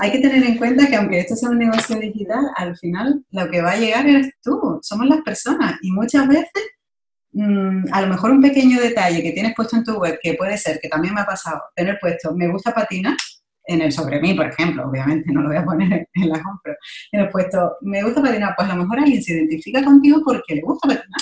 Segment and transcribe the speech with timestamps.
[0.00, 3.50] hay que tener en cuenta que aunque esto sea un negocio digital, al final lo
[3.50, 5.76] que va a llegar eres tú, somos las personas.
[5.82, 6.70] Y muchas veces
[7.32, 10.56] mm, a lo mejor un pequeño detalle que tienes puesto en tu web, que puede
[10.58, 13.16] ser, que también me ha pasado, tener puesto me gusta patinar,
[13.68, 16.60] en el sobre mí, por ejemplo, obviamente no lo voy a poner en la home,
[16.62, 16.76] pero
[17.12, 20.54] en el puesto me gusta patinar, pues a lo mejor alguien se identifica contigo porque
[20.54, 21.20] le gusta patinar.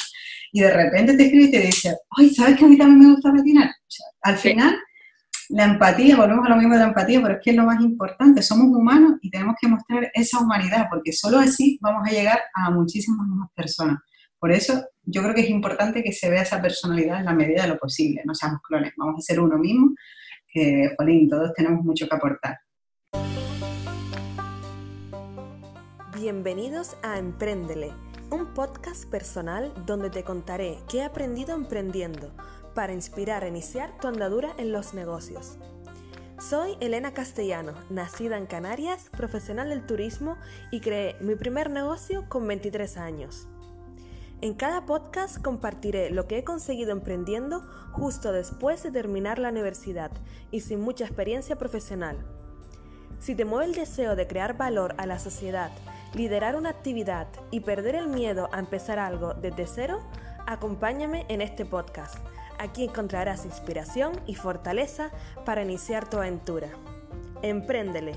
[0.52, 3.14] Y de repente te escribe y te dice, ay, ¿sabes que a mí también me
[3.14, 3.71] gusta patinar?
[4.23, 4.75] al final,
[5.55, 7.80] la empatía, volvemos a lo mismo de la empatía, pero es que es lo más
[7.80, 12.40] importante, somos humanos y tenemos que mostrar esa humanidad, porque solo así vamos a llegar
[12.54, 14.00] a muchísimas más personas.
[14.40, 17.63] Por eso yo creo que es importante que se vea esa personalidad en la medida
[17.63, 19.94] de lo posible, no seamos clones, vamos a ser uno mismo
[20.53, 22.58] que, Jolín, todos tenemos mucho que aportar.
[26.16, 27.93] Bienvenidos a Emprendele,
[28.32, 32.33] un podcast personal donde te contaré qué he aprendido emprendiendo
[32.75, 35.59] para inspirar a iniciar tu andadura en los negocios.
[36.39, 40.37] Soy Elena Castellano, nacida en Canarias, profesional del turismo
[40.70, 43.48] y creé mi primer negocio con 23 años.
[44.41, 47.61] En cada podcast compartiré lo que he conseguido emprendiendo
[47.92, 50.11] justo después de terminar la universidad
[50.50, 52.19] y sin mucha experiencia profesional.
[53.20, 55.70] Si te mueve el deseo de crear valor a la sociedad,
[56.14, 60.00] liderar una actividad y perder el miedo a empezar algo desde cero,
[60.47, 62.19] acompáñame en este podcast.
[62.58, 65.10] Aquí encontrarás inspiración y fortaleza
[65.44, 66.70] para iniciar tu aventura.
[67.42, 68.14] Empréndele.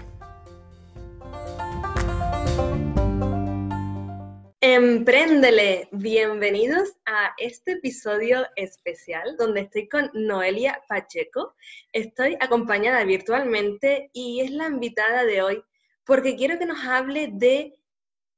[4.59, 11.55] Empréndele, bienvenidos a este episodio especial donde estoy con Noelia Pacheco.
[11.93, 15.63] Estoy acompañada virtualmente y es la invitada de hoy
[16.05, 17.77] porque quiero que nos hable de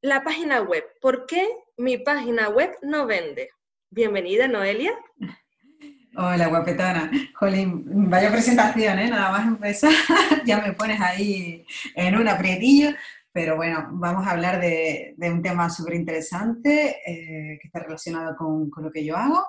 [0.01, 0.83] la página web.
[1.01, 3.49] ¿Por qué mi página web no vende?
[3.89, 4.97] Bienvenida, Noelia.
[6.21, 7.09] Hola, guapetona.
[7.33, 9.09] Jolín, vaya presentación, ¿eh?
[9.09, 9.89] Nada más empezar,
[10.45, 12.89] ya me pones ahí en un aprietillo.
[13.31, 18.69] Pero bueno, vamos a hablar de, un tema súper interesante eh, que está relacionado con,
[18.83, 19.45] lo que yo hago,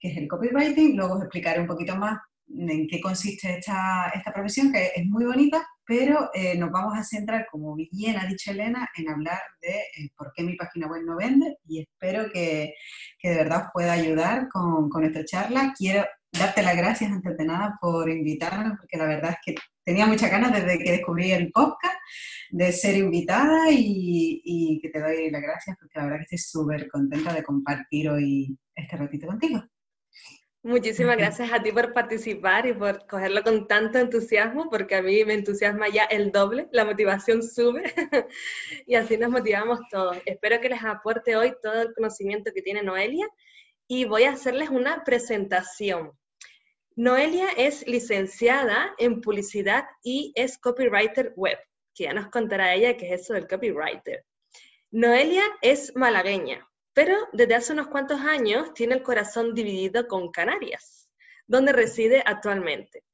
[0.00, 0.96] que es el copywriting.
[0.96, 2.18] Luego os explicaré un poquito más
[2.48, 7.02] en qué consiste esta, esta profesión, que es muy bonita, pero eh, nos vamos a
[7.02, 11.02] centrar, como bien ha dicho Elena, en hablar de eh, por qué mi página web
[11.04, 12.74] no vende y espero que,
[13.20, 15.74] de verdad os pueda ayudar con, con esta charla.
[15.76, 20.06] Quiero darte las gracias antes de nada por invitarme, porque la verdad es que tenía
[20.06, 21.98] muchas ganas desde que descubrí el podcast
[22.50, 26.88] de ser invitada y, que te doy las gracias porque la verdad que estoy súper
[26.88, 29.60] contenta de compartir hoy este ratito contigo.
[30.62, 35.24] Muchísimas gracias a ti por participar y por cogerlo con tanto entusiasmo, porque a mí
[35.24, 37.82] me entusiasma ya el doble, la motivación sube
[38.86, 40.18] y así nos motivamos todos.
[40.26, 43.26] Espero que les aporte hoy todo el conocimiento que tiene Noelia
[43.88, 46.12] y voy a hacerles una presentación.
[46.94, 51.58] Noelia es licenciada en publicidad y es copywriter web,
[51.94, 54.26] que ya nos contará ella qué es eso del copywriter.
[54.90, 61.08] Noelia es malagueña, pero desde hace unos cuantos años tiene el corazón dividido con Canarias,
[61.46, 63.04] donde reside actualmente.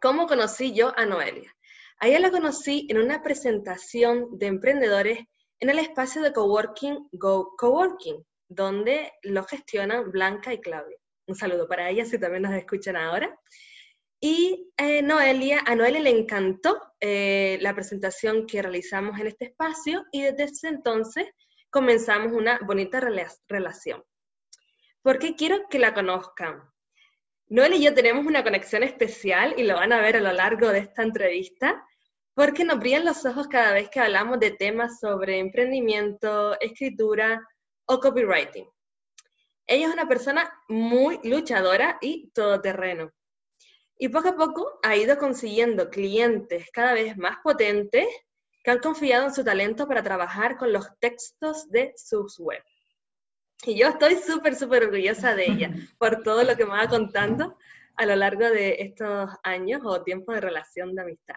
[0.00, 1.54] ¿Cómo conocí yo a Noelia?
[1.98, 5.20] A ella la conocí en una presentación de emprendedores
[5.60, 10.96] en el espacio de coworking Go Coworking, donde lo gestionan Blanca y Claudia.
[11.28, 13.38] Un saludo para ellas si también nos escuchan ahora.
[14.20, 20.04] Y eh, Noelia, a Noelia le encantó eh, la presentación que realizamos en este espacio
[20.12, 21.26] y desde ese entonces
[21.72, 24.04] comenzamos una bonita relación.
[25.00, 26.62] Porque quiero que la conozcan.
[27.48, 30.68] Noelia y yo tenemos una conexión especial y lo van a ver a lo largo
[30.68, 31.82] de esta entrevista,
[32.34, 37.40] porque nos brillan los ojos cada vez que hablamos de temas sobre emprendimiento, escritura
[37.86, 38.68] o copywriting.
[39.66, 43.12] Ella es una persona muy luchadora y todoterreno.
[43.96, 48.06] Y poco a poco ha ido consiguiendo clientes cada vez más potentes
[48.62, 52.62] que han confiado en su talento para trabajar con los textos de sus web.
[53.64, 57.56] Y yo estoy súper, súper orgullosa de ella por todo lo que me va contando
[57.96, 61.36] a lo largo de estos años o tiempo de relación de amistad.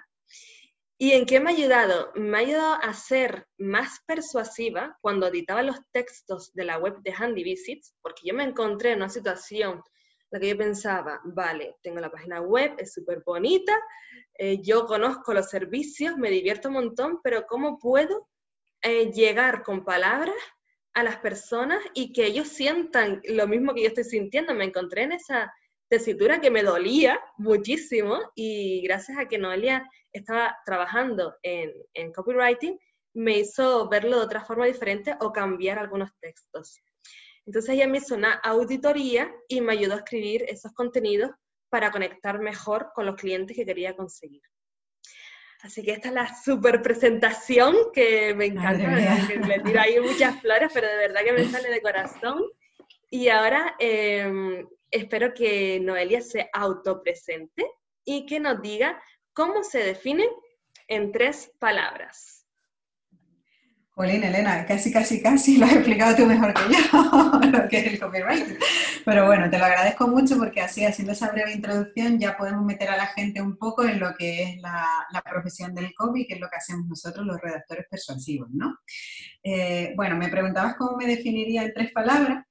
[0.98, 2.12] ¿Y en qué me ha ayudado?
[2.16, 7.14] Me ha ayudado a ser más persuasiva cuando editaba los textos de la web de
[7.14, 9.84] Handy Visits, porque yo me encontré en una situación
[10.36, 13.74] la que yo pensaba, vale, tengo la página web, es súper bonita,
[14.38, 18.28] eh, yo conozco los servicios, me divierto un montón, pero ¿cómo puedo
[18.82, 20.36] eh, llegar con palabras
[20.94, 24.54] a las personas y que ellos sientan lo mismo que yo estoy sintiendo?
[24.54, 25.54] Me encontré en esa
[25.88, 32.78] tesitura que me dolía muchísimo y gracias a que Noelia estaba trabajando en, en copywriting,
[33.14, 36.82] me hizo verlo de otra forma diferente o cambiar algunos textos.
[37.46, 41.32] Entonces ella me hizo una auditoría y me ayudó a escribir esos contenidos
[41.70, 44.42] para conectar mejor con los clientes que quería conseguir.
[45.62, 50.40] Así que esta es la super presentación que me encanta, que le tiro ahí muchas
[50.42, 52.44] flores, pero de verdad que me sale de corazón.
[53.10, 57.66] Y ahora em, espero que Noelia se autopresente
[58.04, 59.02] y que nos diga
[59.34, 60.30] cómo se define
[60.88, 62.45] en tres palabras.
[63.98, 67.94] Jolín, Elena, casi, casi, casi lo has explicado tú mejor que yo, lo que es
[67.94, 68.60] el copyright.
[69.06, 72.90] Pero bueno, te lo agradezco mucho porque así, haciendo esa breve introducción, ya podemos meter
[72.90, 74.86] a la gente un poco en lo que es la,
[75.24, 78.80] profesión del copy, que es lo que hacemos nosotros los redactores persuasivos, ¿no?
[79.42, 82.46] Eh, bueno, me preguntabas cómo me definiría en tres palabras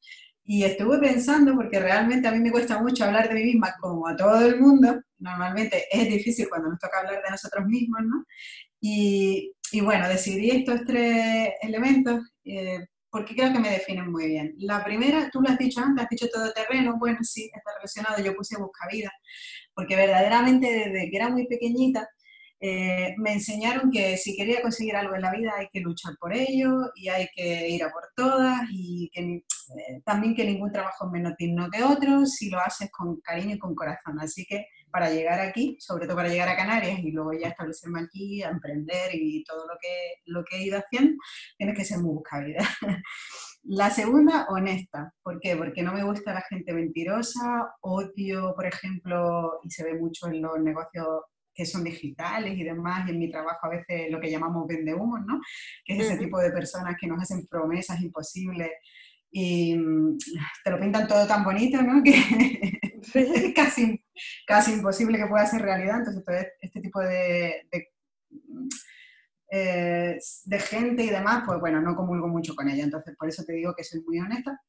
[0.44, 4.08] y estuve pensando, porque realmente a mí me cuesta mucho hablar de mí misma como
[4.08, 8.24] a todo el mundo, normalmente es difícil cuando nos toca hablar de nosotros mismos, ¿no?
[8.80, 14.54] Y, y bueno, decidí estos tres elementos eh, porque creo que me definen muy bien.
[14.58, 18.22] La primera, tú lo has dicho antes, has dicho todo terreno, bueno, sí, está relacionado,
[18.22, 19.12] yo puse busca vida,
[19.72, 22.08] porque verdaderamente desde que era muy pequeñita
[22.66, 26.34] eh, me enseñaron que si quería conseguir algo en la vida hay que luchar por
[26.34, 31.06] ello y hay que ir a por todas y que, eh, también que ningún trabajo
[31.06, 34.18] es menos digno que otro si lo haces con cariño y con corazón.
[34.18, 38.02] Así que para llegar aquí, sobre todo para llegar a Canarias y luego ya establecerme
[38.02, 41.20] aquí, a emprender y todo lo que, lo que he ido haciendo,
[41.58, 42.60] tienes que ser muy buscavida.
[43.64, 45.12] La segunda, honesta.
[45.20, 45.56] ¿Por qué?
[45.56, 50.42] Porque no me gusta la gente mentirosa, odio, por ejemplo, y se ve mucho en
[50.42, 54.30] los negocios que son digitales y demás, y en mi trabajo a veces lo que
[54.30, 55.40] llamamos vendehumos, ¿no?
[55.84, 58.70] Que es ese tipo de personas que nos hacen promesas imposibles
[59.32, 60.18] y mm,
[60.62, 62.00] te lo pintan todo tan bonito, ¿no?
[62.04, 64.04] Que es casi,
[64.46, 65.98] casi imposible que pueda ser realidad.
[65.98, 67.66] Entonces, todo este tipo de,
[69.50, 72.84] eh, de gente y demás, pues bueno, no comulgo mucho con ella.
[72.84, 74.60] Entonces, por eso te digo que soy muy honesta.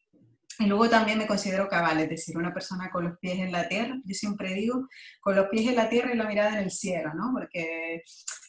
[0.60, 3.68] Y luego también me considero cabal, es decir, una persona con los pies en la
[3.68, 4.00] tierra.
[4.06, 4.88] Yo siempre digo,
[5.20, 7.32] con los pies en la tierra y la mirada en el cielo, ¿no?
[7.34, 8.04] Porque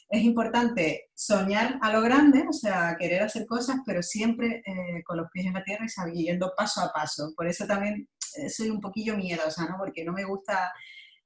[0.09, 5.17] es importante soñar a lo grande, o sea, querer hacer cosas, pero siempre eh, con
[5.17, 7.33] los pies en la tierra y sabiendo paso a paso.
[7.37, 8.09] Por eso también
[8.49, 9.77] soy un poquillo miedosa, ¿no?
[9.79, 10.73] Porque no me gusta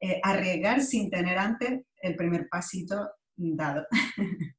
[0.00, 3.86] eh, arriesgar sin tener antes el primer pasito dado.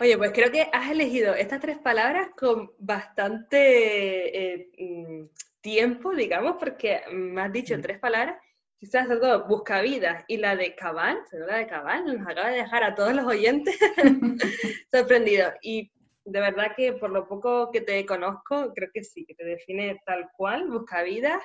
[0.00, 5.24] Oye, pues creo que has elegido estas tres palabras con bastante eh, mm,
[5.60, 8.40] tiempo, digamos, porque me has dicho tres palabras,
[8.78, 12.94] quizás dos, buscavidas y la de cabal, la de cabal, nos acaba de dejar a
[12.94, 13.76] todos los oyentes
[14.92, 15.54] sorprendidos.
[15.62, 15.90] Y
[16.24, 20.00] de verdad que por lo poco que te conozco, creo que sí, que te define
[20.06, 21.42] tal cual, buscavidas,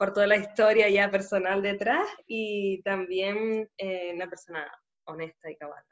[0.00, 4.66] por toda la historia ya personal detrás y también eh, una persona
[5.04, 5.84] honesta y cabal.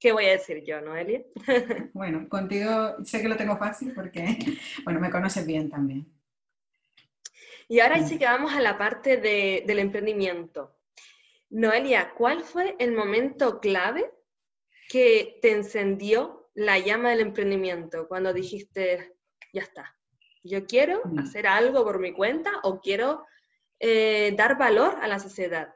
[0.00, 1.22] ¿Qué voy a decir yo, Noelia?
[1.92, 4.38] bueno, contigo sé que lo tengo fácil porque,
[4.84, 6.10] bueno, me conoces bien también.
[7.68, 10.74] Y ahora sí que vamos a la parte del emprendimiento.
[11.50, 14.10] Noelia, ¿cuál fue el momento clave
[14.88, 19.14] que te encendió la llama del emprendimiento cuando dijiste,
[19.52, 19.94] ya está,
[20.46, 21.18] yo quiero mm.
[21.18, 23.24] hacer algo por mi cuenta o quiero
[23.80, 25.68] eh, dar valor a la sociedad?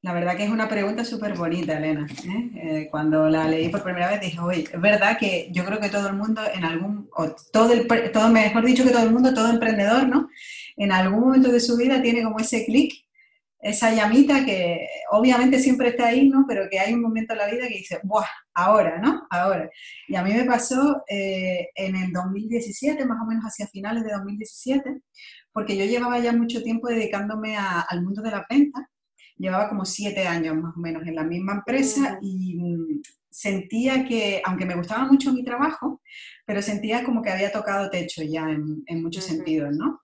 [0.00, 2.04] La verdad que es una pregunta súper bonita, Elena.
[2.24, 2.50] ¿eh?
[2.56, 5.88] Eh, cuando la leí por primera vez dije, oye, es verdad que yo creo que
[5.88, 9.32] todo el mundo en algún, o todo, el, todo mejor dicho que todo el mundo,
[9.32, 10.28] todo emprendedor, ¿no?
[10.76, 12.92] En algún momento de su vida tiene como ese clic,
[13.62, 16.44] esa llamita que obviamente siempre está ahí, ¿no?
[16.46, 18.26] Pero que hay un momento en la vida que dice, ¡buah!
[18.54, 19.26] Ahora, ¿no?
[19.30, 19.70] Ahora.
[20.08, 24.12] Y a mí me pasó eh, en el 2017, más o menos hacia finales de
[24.12, 25.00] 2017,
[25.52, 28.88] porque yo llevaba ya mucho tiempo dedicándome al mundo de la venta
[29.42, 34.40] llevaba como siete años más o menos en la misma empresa y mm, sentía que,
[34.44, 36.00] aunque me gustaba mucho mi trabajo,
[36.46, 40.02] pero sentía como que había tocado techo ya en, muchos sentidos, ¿no?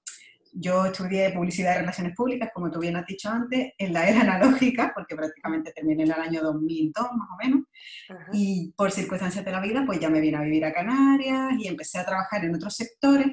[0.53, 4.21] Yo estudié publicidad y relaciones públicas, como tú bien has dicho antes, en la era
[4.23, 7.65] analógica, porque prácticamente terminé en el año 2002 más o menos,
[8.33, 11.69] y por circunstancias de la vida, pues ya me vine a vivir a Canarias y
[11.69, 13.27] empecé a trabajar en otros sectores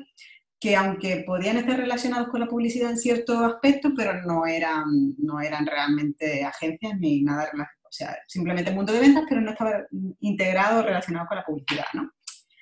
[0.59, 5.39] que aunque podían estar relacionados con la publicidad en ciertos aspectos, pero no eran, no
[5.39, 7.75] eran realmente agencias ni nada relacionado.
[7.83, 9.85] O sea, simplemente el mundo de ventas, pero no estaba
[10.19, 12.11] integrado o relacionado con la publicidad, ¿no?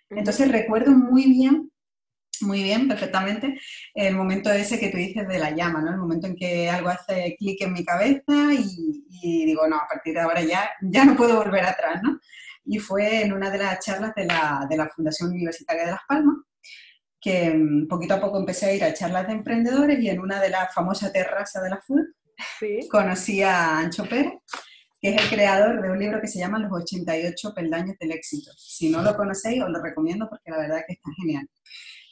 [0.10, 1.72] Entonces recuerdo muy bien,
[2.44, 3.60] muy bien, perfectamente,
[3.94, 5.92] el momento ese que tú dices de la llama, ¿no?
[5.92, 9.88] El momento en que algo hace clic en mi cabeza y, y, digo, no, a
[9.88, 12.20] partir de ahora ya, ya no puedo volver atrás, ¿no?
[12.66, 16.02] Y fue en una de las charlas de la, de la Fundación Universitaria de Las
[16.08, 16.38] Palmas,
[17.20, 20.42] que mm, poquito a poco empecé a ir a charlas de emprendedores y en una
[20.42, 22.04] de las famosas terrazas de la FUD
[22.90, 24.34] conocí a Ancho Pérez,
[25.00, 28.52] que es el creador de un libro que se llama Los 88 peldaños del éxito.
[28.58, 31.48] Si no lo conocéis, os lo recomiendo porque la verdad es que está genial.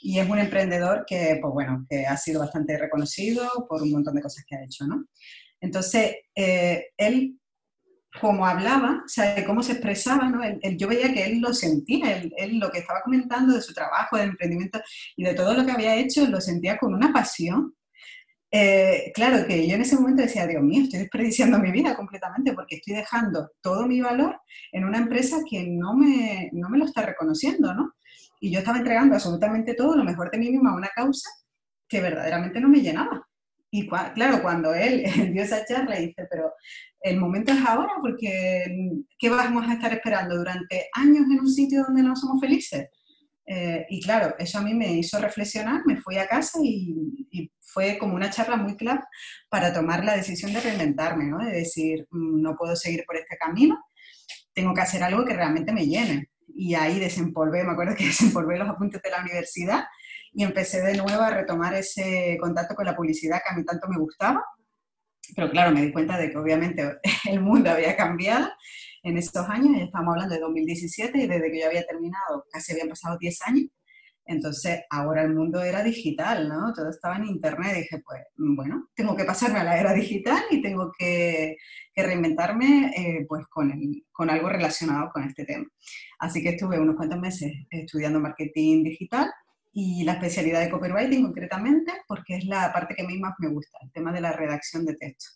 [0.01, 4.15] Y es un emprendedor que, pues bueno, que ha sido bastante reconocido por un montón
[4.15, 5.05] de cosas que ha hecho, ¿no?
[5.59, 7.37] Entonces, eh, él
[8.19, 10.41] cómo hablaba, o sea, cómo se expresaba, ¿no?
[10.77, 14.23] yo veía que él lo sentía, él, lo que estaba comentando de su trabajo, de
[14.23, 14.81] emprendimiento
[15.15, 17.73] y de todo lo que había hecho, lo sentía con una pasión.
[18.53, 22.51] Eh, claro que yo en ese momento decía, Dios mío, estoy desperdiciando mi vida completamente
[22.51, 24.41] porque estoy dejando todo mi valor
[24.73, 27.93] en una empresa que no me, no me lo está reconociendo, ¿no?
[28.41, 31.29] Y yo estaba entregando absolutamente todo, lo mejor de mí misma a una causa
[31.87, 33.25] que verdaderamente no me llenaba.
[33.69, 36.51] Y claro, cuando él dio esa charla, dice, pero
[37.01, 38.65] el momento es ahora, porque
[39.17, 42.89] ¿qué vamos a estar esperando durante años en un sitio donde no somos felices?
[43.45, 47.97] Eh, y claro, eso a mí me hizo reflexionar, me fui a casa y, fue
[47.97, 49.07] como una charla muy clara
[49.47, 51.37] para tomar la decisión de reinventarme, ¿no?
[51.37, 53.81] de decir, mm, no puedo seguir por este camino,
[54.53, 56.30] tengo que hacer algo que realmente me llene.
[56.53, 59.85] Y ahí desempolvé, me acuerdo que desempolvé los apuntes de la universidad
[60.33, 63.87] y empecé de nuevo a retomar ese contacto con la publicidad que a mí tanto
[63.87, 64.43] me gustaba.
[65.35, 66.97] Pero claro, me di cuenta de que obviamente
[67.29, 68.49] el mundo había cambiado
[69.03, 72.73] en estos años, ya estamos hablando de 2017 y desde que yo había terminado casi
[72.73, 73.65] habían pasado 10 años.
[74.31, 76.73] Entonces, ahora el mundo era digital, ¿no?
[76.73, 77.75] Todo estaba en Internet.
[77.75, 81.57] dije, pues, bueno, tengo que pasarme a la era digital y tengo que,
[81.95, 83.71] reinventarme eh, pues con,
[84.11, 85.65] con algo relacionado con este tema.
[86.19, 89.29] Así que estuve unos cuantos meses estudiando marketing digital
[89.73, 93.49] y la especialidad de copywriting concretamente, porque es la parte que a mí más me
[93.49, 95.29] gusta, el tema de la redacción de texto.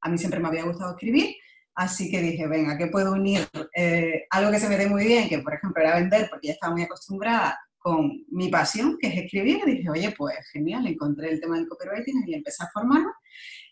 [0.00, 1.36] A mí siempre me había gustado escribir,
[1.74, 3.46] así que dije, venga, ¿qué puedo unir?
[3.74, 6.52] Eh, algo que se me dé muy bien, que por ejemplo era vender, porque ya
[6.54, 11.40] estaba muy acostumbrada con mi pasión, que es escribir, dije, oye, pues genial, encontré el
[11.40, 13.12] tema del copywriting y empecé a formarme.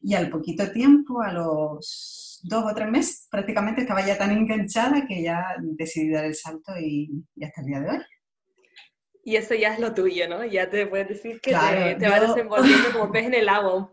[0.01, 5.07] Y al poquito tiempo, a los dos o tres meses, prácticamente estaba ya tan enganchada
[5.07, 7.99] que ya decidí dar el salto y, y hasta el día de hoy.
[9.23, 10.47] Y eso ya es lo tuyo, ¿no?
[10.47, 13.93] Ya te puedes decir que te, te vas desenvolviendo como pez en el agua.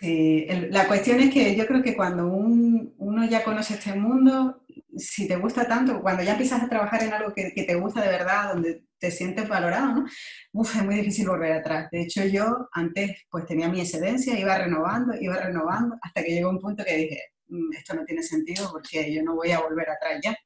[0.00, 4.63] Sí, la cuestión es que yo creo que cuando uno ya conoce este mundo,
[4.96, 8.08] si te gusta tanto, cuando ya empiezas a trabajar en algo que, te gusta de
[8.08, 10.04] verdad, donde te sientes valorado, ¿no?
[10.52, 11.88] Uf, es muy difícil volver atrás.
[11.90, 16.50] De hecho, yo antes pues tenía mi excedencia, iba renovando, iba renovando, hasta que llegó
[16.50, 19.88] un punto que dije, mm, esto no tiene sentido porque yo no voy a volver
[19.90, 20.36] atrás ya.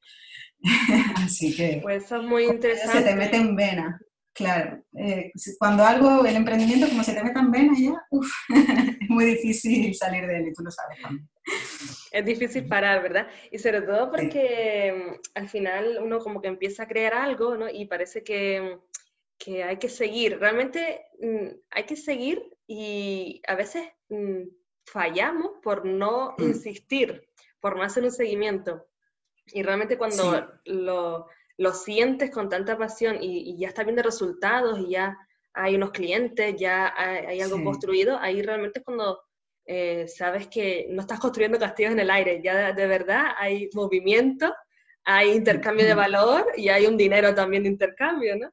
[1.25, 1.79] Así que...
[1.81, 2.97] Pues eso es muy interesante.
[2.97, 3.99] Se te mete en vena,
[4.33, 4.83] claro.
[4.97, 8.29] Eh, cuando algo, el emprendimiento, como se te mete en vena ya, uf,
[9.01, 11.29] es muy difícil salir de él y tú lo sabes también.
[12.11, 13.27] Es difícil parar, ¿verdad?
[13.51, 17.69] Y sobre todo porque mm, al final uno como que empieza a crear algo, ¿no?
[17.69, 18.79] Y parece que,
[19.37, 20.39] que hay que seguir.
[20.39, 24.43] Realmente mm, hay que seguir y a veces mm,
[24.85, 27.27] fallamos por no insistir,
[27.59, 28.87] por no hacer un seguimiento.
[29.47, 31.27] Y realmente cuando lo,
[31.57, 35.17] lo, sientes con tanta pasión y, ya está viendo resultados y ya
[35.53, 39.19] hay unos clientes, ya hay, algo construido, ahí realmente es cuando
[39.71, 44.51] eh, sabes que no estás construyendo castillos en el aire, ya de, verdad hay movimiento,
[45.03, 48.49] hay intercambio de valor y hay un dinero también de intercambio, ¿no?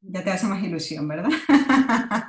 [0.00, 1.28] Ya te hace más ilusión, ¿verdad?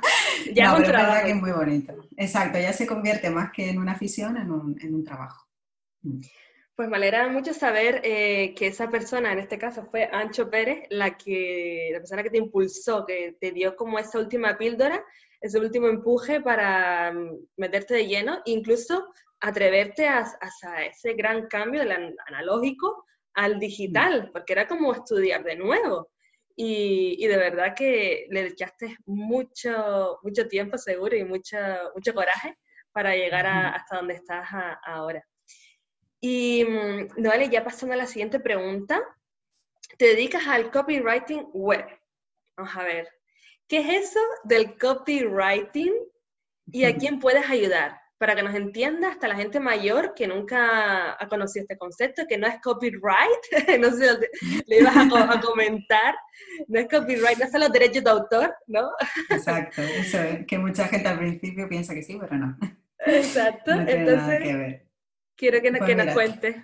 [0.52, 1.94] ya no, es verdad que es muy bonito.
[2.16, 5.46] Exacto, ya se convierte más que en una afición, en un, en un trabajo.
[6.02, 6.20] Mm.
[6.74, 10.88] Pues me alegra mucho saber eh, que esa persona, en este caso fue Ancho Pérez,
[10.90, 15.04] la, que, la persona que te impulsó, que te dio como esa última píldora,
[15.46, 20.26] ese último empuje para mm, meterte de lleno, incluso atreverte a,
[20.62, 26.10] a ese gran cambio del analógico al digital, porque era como estudiar de nuevo.
[26.58, 31.58] Y, y, de verdad que le echaste mucho, mucho tiempo seguro y mucho,
[31.94, 32.56] mucho coraje
[32.92, 34.48] para llegar hasta donde estás
[34.82, 35.22] ahora.
[36.18, 39.02] Y, mm, vale, ya pasando a la siguiente pregunta,
[39.98, 41.86] te dedicas al copywriting web.
[42.56, 43.08] Vamos a ver,
[43.68, 45.92] ¿qué es eso del copywriting
[46.66, 48.00] y a quién puedes ayudar?
[48.18, 52.38] Para que nos entienda hasta la gente mayor que nunca ha conocido este concepto, que
[52.38, 53.42] no es copyright,
[53.80, 54.18] no sé
[54.66, 56.14] le ibas a, comentar,
[56.66, 58.88] no es copyright, no son los derechos de autor, ¿no?
[59.30, 62.56] Exacto, eso es, que mucha gente al principio piensa que sí, pero no.
[63.00, 64.82] Exacto, entonces...
[65.36, 66.56] Quiero que, pues nos cuentes.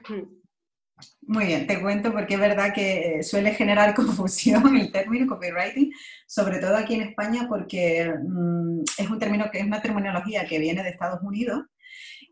[1.23, 5.93] Muy bien, te cuento porque es verdad que suele generar confusión el término copywriting,
[6.27, 10.59] sobre todo aquí en España porque mm, es un término que es una terminología que
[10.59, 11.63] viene de Estados Unidos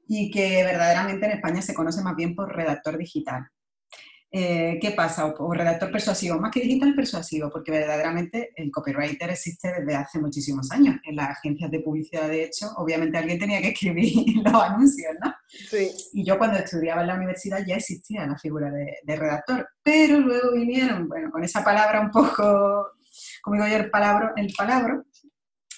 [0.08, 3.48] y que verdaderamente en España se conoce más bien por redactor digital.
[4.32, 5.26] Eh, ¿Qué pasa?
[5.26, 10.70] O, redactor persuasivo, más que digital persuasivo, porque verdaderamente el copywriter existe desde hace muchísimos
[10.70, 10.96] años.
[11.04, 14.12] En las agencias de publicidad, de hecho, obviamente alguien tenía que escribir
[14.44, 15.34] los anuncios, ¿no?
[15.48, 15.90] Sí.
[16.12, 20.52] Y yo cuando estudiaba en la universidad ya existía la figura de, redactor, pero luego
[20.52, 22.92] vinieron, bueno, con esa palabra un poco,
[23.42, 25.02] como digo yo, el palabra, el palabra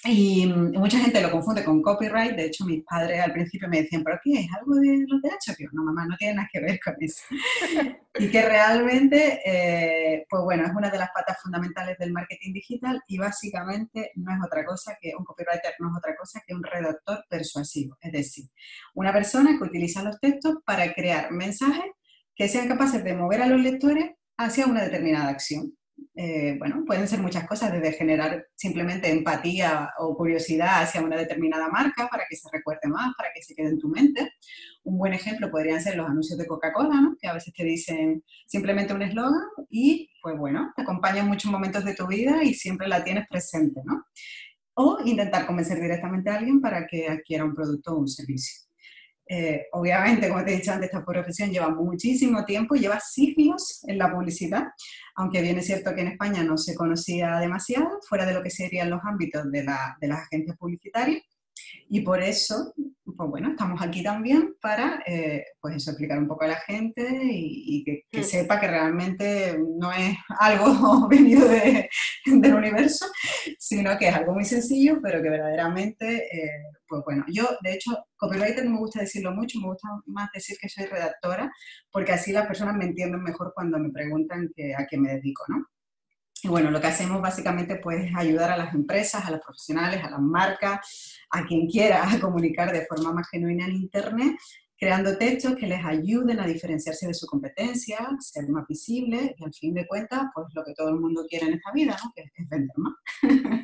[0.05, 2.35] y mucha gente lo confunde con copyright.
[2.35, 4.41] De hecho, mis padres al principio me decían, ¿pero qué?
[4.41, 5.55] ¿Es algo de los derechos?
[5.57, 7.23] Yo, no, mamá, no tiene nada que ver con eso.
[8.19, 13.01] y que realmente, eh, pues bueno, es una de las patas fundamentales del marketing digital
[13.07, 16.63] y básicamente no es otra cosa que, un copywriter no es otra cosa que un
[16.63, 17.97] redactor persuasivo.
[18.01, 18.45] Es decir,
[18.95, 21.91] una persona que utiliza los textos para crear mensajes
[22.35, 25.77] que sean capaces de mover a los lectores hacia una determinada acción.
[26.15, 31.69] Eh, bueno, pueden ser muchas cosas, desde generar simplemente empatía o curiosidad hacia una determinada
[31.69, 34.31] marca para que se recuerde más, para que se quede en tu mente.
[34.83, 37.15] Un buen ejemplo podrían ser los anuncios de Coca-Cola, ¿no?
[37.19, 41.83] que a veces te dicen simplemente un eslogan y, pues bueno, te acompañan muchos momentos
[41.83, 44.05] de tu vida y siempre la tienes presente, ¿no?
[44.75, 48.72] O intentar convencer directamente a alguien para que adquiera un producto o un servicio.
[49.27, 53.97] Eh, obviamente, como te he dicho antes, esta profesión lleva muchísimo tiempo, lleva siglos en
[53.97, 54.63] la publicidad,
[55.15, 58.49] aunque bien es cierto que en España no se conocía demasiado, fuera de lo que
[58.49, 59.65] serían los ámbitos de,
[60.01, 61.23] de las agencias publicitarias.
[61.89, 62.73] Y por eso,
[63.05, 67.07] pues bueno, estamos aquí también para, eh, pues eso, explicar un poco a la gente
[67.21, 68.23] y, que, mm.
[68.23, 73.05] sepa que realmente no es algo venido del universo,
[73.73, 78.05] sino que es algo muy sencillo, pero que verdaderamente, eh, pues bueno, yo de hecho,
[78.15, 81.51] copywriter no me gusta decirlo mucho, me gusta más decir que soy redactora,
[81.91, 85.65] porque así las personas me entienden mejor cuando me preguntan a qué me dedico, ¿no?
[86.43, 90.03] Y bueno, lo que hacemos básicamente pues, es ayudar a las empresas, a los profesionales,
[90.03, 94.35] a las marcas, a quien quiera a comunicar de forma más genuina en Internet,
[94.77, 99.53] creando textos que les ayuden a diferenciarse de su competencia, ser más visibles y al
[99.53, 102.11] fin de cuentas, pues lo que todo el mundo quiere en esta vida, ¿no?
[102.13, 102.93] que es vender más.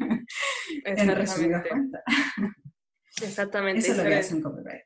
[0.85, 2.03] en resumidas cuentas.
[3.21, 3.79] Exactamente.
[3.79, 4.83] Eso es lo que hace un copyright.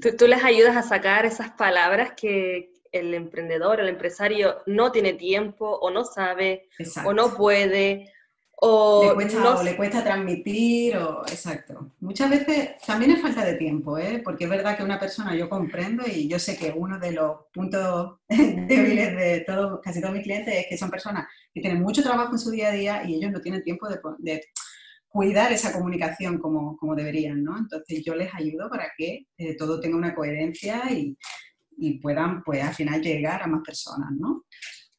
[0.00, 5.12] Tú, tú les ayudas a sacar esas palabras que, el emprendedor, el empresario no tiene
[5.12, 6.68] tiempo o no sabe
[7.04, 8.12] o no puede
[8.58, 11.92] o le cuesta, le cuesta transmitir o exacto.
[12.00, 14.22] Muchas veces también es falta de tiempo, ¿eh?
[14.24, 17.36] porque es verdad que una persona yo comprendo y yo sé que uno de los
[17.52, 22.02] puntos débiles de todo, casi todos mis clientes es que son personas que tienen mucho
[22.02, 24.40] trabajo en su día a día y ellos no tienen tiempo de,
[25.16, 27.56] cuidar esa comunicación como, como, deberían, ¿no?
[27.56, 31.16] Entonces yo les ayudo para que eh, todo tenga una coherencia y,
[31.78, 34.44] y puedan, pues, al final llegar a más personas, ¿no?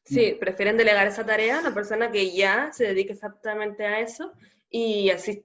[0.04, 4.32] Sí, prefieren delegar esa tarea a una persona que ya se dedique exactamente a eso
[4.68, 5.44] y así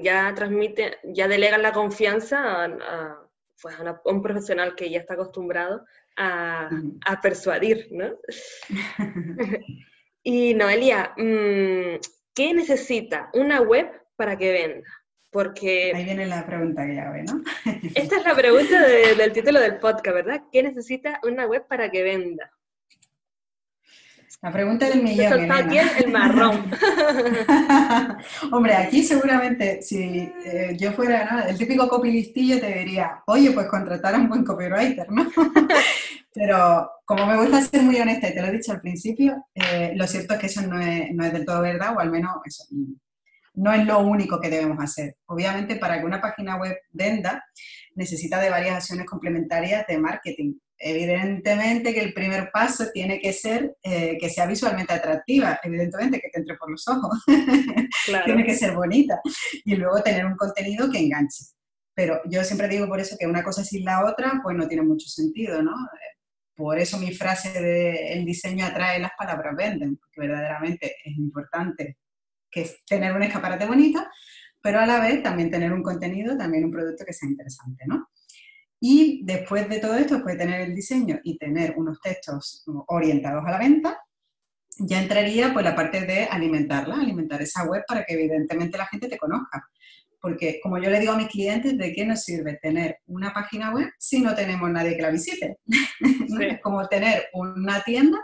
[0.00, 3.18] ya transmite, ya delegan la confianza a,
[3.60, 5.84] pues a, un profesional que ya está acostumbrado
[6.16, 6.70] a,
[7.04, 8.16] a persuadir, ¿no?
[10.22, 12.00] y Noelia, mm,
[12.32, 14.88] ¿qué necesita una web para que venda?
[15.30, 15.92] Porque...
[15.94, 17.42] Ahí viene la pregunta clave, ¿no?
[17.94, 20.42] esta es la pregunta del título del podcast, ¿verdad?
[20.52, 22.50] ¿Qué necesita una web para que venda?
[24.44, 25.50] La pregunta del millón.
[25.96, 26.70] El marrón.
[28.52, 34.14] Hombre, aquí seguramente, si eh, yo fuera el típico copilistillo, te diría, oye, pues contratar
[34.14, 35.26] a un buen copywriter, ¿no?
[36.34, 39.94] Pero como me gusta ser muy honesta y te lo he dicho al principio, eh,
[39.96, 42.32] lo cierto es que eso no es, no es, del todo verdad, o al menos
[42.44, 42.64] eso,
[43.54, 45.16] no es lo único que debemos hacer.
[45.26, 47.44] Obviamente, para que una página web venda,
[47.94, 50.54] necesita de varias acciones complementarias de marketing.
[50.76, 56.28] Evidentemente que el primer paso tiene que ser eh, que sea visualmente atractiva, evidentemente que
[56.30, 57.22] te entre por los ojos,
[58.24, 59.20] tiene que ser bonita
[59.64, 61.44] y luego tener un contenido que enganche.
[61.94, 64.82] Pero yo siempre digo por eso que una cosa sin la otra, pues no tiene
[64.82, 65.72] mucho sentido, ¿no?
[66.56, 71.98] Por eso mi frase de el diseño atrae, las palabras venden, porque verdaderamente es importante
[72.54, 74.00] que es tener un escaparate bonito,
[74.62, 78.08] pero a la vez también tener un contenido, también un producto que sea interesante, ¿no?
[78.80, 83.44] Y después de todo esto, después de tener el diseño y tener unos textos orientados
[83.46, 83.98] a la venta,
[84.78, 89.08] ya entraría pues la parte de alimentarla, alimentar esa web para que evidentemente la gente
[89.08, 89.66] te conozca.
[90.20, 93.72] Porque como yo le digo a mis clientes, ¿de qué nos sirve tener una página
[93.72, 95.58] web si no tenemos nadie que la visite?
[96.40, 98.18] es como tener una tienda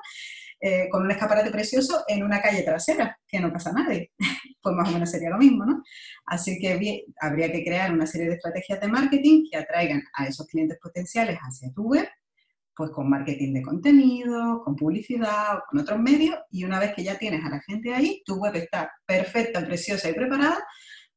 [0.62, 4.12] eh, con un escaparate precioso en una calle trasera, que no pasa nadie.
[4.62, 5.82] pues más o menos sería lo mismo, ¿no?
[6.26, 10.46] Así que habría que crear una serie de estrategias de marketing que atraigan a esos
[10.46, 12.06] clientes potenciales hacia tu web,
[12.76, 17.04] pues con marketing de contenido, con publicidad o con otros medios, y una vez que
[17.04, 20.62] ya tienes a la gente ahí, tu web está perfecta, preciosa y preparada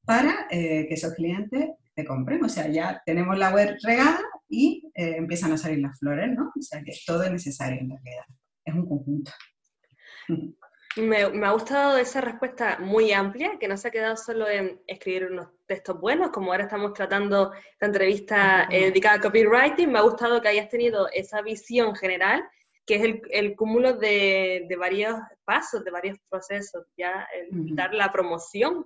[0.05, 2.43] para eh, que esos clientes te compren.
[2.45, 6.51] O sea, ya tenemos la web regada y eh, empiezan a salir las flores, ¿no?
[6.57, 8.23] O sea, que todo es necesario en realidad
[8.65, 9.31] es un conjunto.
[10.95, 14.79] Me, me, ha gustado esa respuesta muy amplia, que no se ha quedado solo en
[14.85, 19.91] escribir unos textos buenos, como ahora estamos tratando esta entrevista eh, dedicada a copywriting.
[19.91, 22.47] Me ha gustado que hayas tenido esa visión general
[22.85, 28.11] que es el, el cúmulo de, de, varios pasos, de varios procesos, ya dar la
[28.11, 28.85] promoción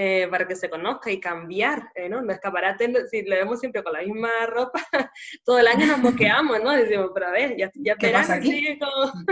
[0.00, 2.20] eh, para que se conozca y cambiar, eh, ¿no?
[2.20, 4.80] Los escaparates, si lo vemos siempre con la misma ropa,
[5.44, 6.70] todo el año nos moqueamos, ¿no?
[6.70, 9.26] Decimos, pero a ver, ya, ya verano sigue con,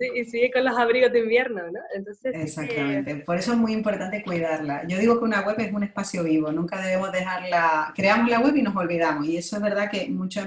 [0.00, 1.78] sí, sigue con los abrigos de invierno, ¿no?
[1.94, 4.84] Entonces, Exactamente, por eso es muy importante cuidarla.
[4.88, 8.56] Yo digo que una web es un espacio vivo, nunca debemos dejarla, creamos la web
[8.56, 10.40] y nos olvidamos, y eso es verdad que mucho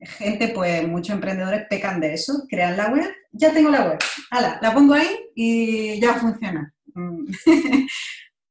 [0.00, 3.98] gente, pues muchos emprendedores pecan de eso, crean la web, ya tengo la web,
[4.30, 6.72] hala, la pongo ahí y ya funciona.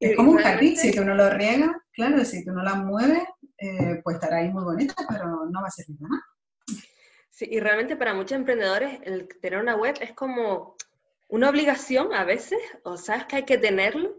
[0.02, 3.22] Es como un jardín, si tú no lo riegas, claro, si tú no la mueves,
[3.58, 6.22] eh, pues estará ahí muy bonita, pero no va a servir de nada.
[7.30, 10.76] Sí, y realmente para muchos emprendedores el tener una web es como
[11.28, 14.16] una obligación a veces, o sabes que hay que tenerlo,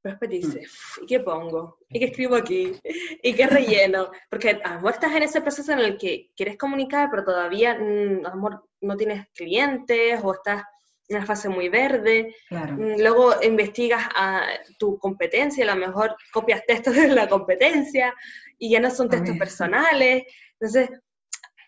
[0.00, 0.70] pero después dices,
[1.00, 1.02] mm.
[1.02, 1.78] ¿y qué pongo?
[1.88, 2.78] ¿Y qué escribo aquí?
[3.22, 4.10] ¿Y qué relleno?
[4.30, 7.74] Porque a lo mejor estás en ese proceso en el que quieres comunicar, pero todavía
[7.74, 10.62] mm, a lo mejor no tienes clientes o estás
[11.08, 12.34] una fase muy verde.
[12.50, 14.46] Mm, luego investigas a
[14.78, 18.14] tu competencia, a lo mejor copias textos de la competencia
[18.58, 20.24] y ya no son textos personales.
[20.52, 20.90] Entonces,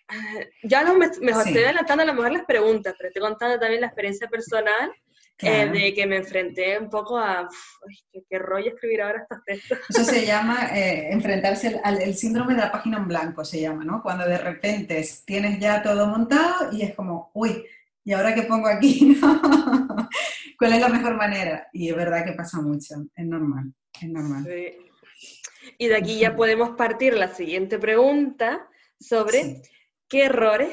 [0.09, 3.81] eh, ya no me, estoy adelantando a lo mejor las preguntas, pero estoy contando también
[3.81, 4.93] la experiencia personal
[5.39, 7.47] eh, de que me enfrenté un poco a,
[8.31, 9.79] ¿qué, rollo escribir ahora estos textos.
[9.91, 13.85] Eso se llama eh, enfrentarse al el síndrome de la página en blanco, se llama,
[13.85, 14.03] ¿no?
[14.03, 17.67] Cuando de repente tienes ya todo montado y es como, uy,
[18.07, 19.21] ¿y ahora qué pongo aquí?
[20.59, 21.69] ¿Cuál es la mejor manera?
[21.73, 24.47] Y es verdad que pasa mucho, es normal, es normal.
[25.77, 29.61] Y de aquí ya podemos partir la siguiente pregunta sobre
[30.09, 30.71] qué errores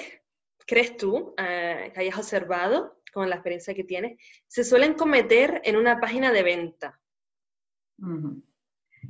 [0.68, 5.76] crees tú eh, que hayas observado con la experiencia que tienes, se suelen cometer en
[5.76, 7.02] una página de venta.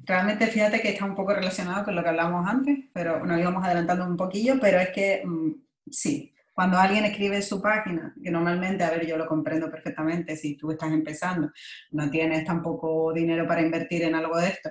[0.05, 3.63] Realmente fíjate que está un poco relacionado con lo que hablábamos antes, pero nos íbamos
[3.63, 5.51] adelantando un poquillo, pero es que mm,
[5.91, 10.55] sí, cuando alguien escribe su página, que normalmente, a ver, yo lo comprendo perfectamente, si
[10.55, 11.51] tú estás empezando,
[11.91, 14.69] no tienes tampoco dinero para invertir en algo de esto,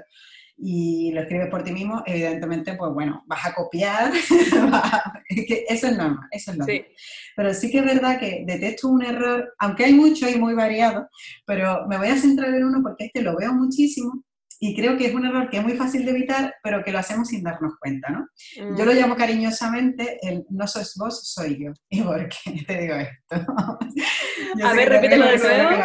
[0.56, 4.12] y lo escribes por ti mismo, evidentemente, pues bueno, vas a copiar,
[5.28, 6.86] eso es normal, eso es normal.
[7.34, 11.08] Pero sí que es verdad que detesto un error, aunque hay mucho y muy variado,
[11.46, 14.22] pero me voy a centrar en uno porque este lo veo muchísimo
[14.64, 17.00] y creo que es un error que es muy fácil de evitar, pero que lo
[17.00, 18.28] hacemos sin darnos cuenta, ¿no?
[18.76, 18.94] Yo lo mm.
[18.94, 21.72] llamo cariñosamente el no sois vos, soy yo.
[21.90, 23.44] ¿Y por qué te digo esto?
[24.64, 25.80] a ver, repítelo de nuevo.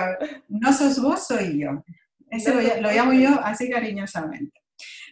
[0.49, 1.83] No sos vos, soy yo.
[2.29, 4.61] Eso lo, llamo yo así cariñosamente.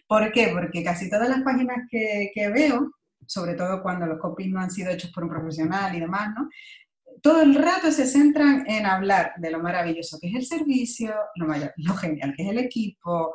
[0.05, 0.51] ¿Por qué?
[0.53, 2.91] Porque casi todas las páginas que, veo,
[3.25, 6.47] sobre todo cuando los copies no han sido hechos por un profesional y demás, ¿no?
[7.25, 11.95] Todo el rato se centran en hablar de lo maravilloso que es el servicio, lo,
[11.95, 13.33] genial que es el equipo,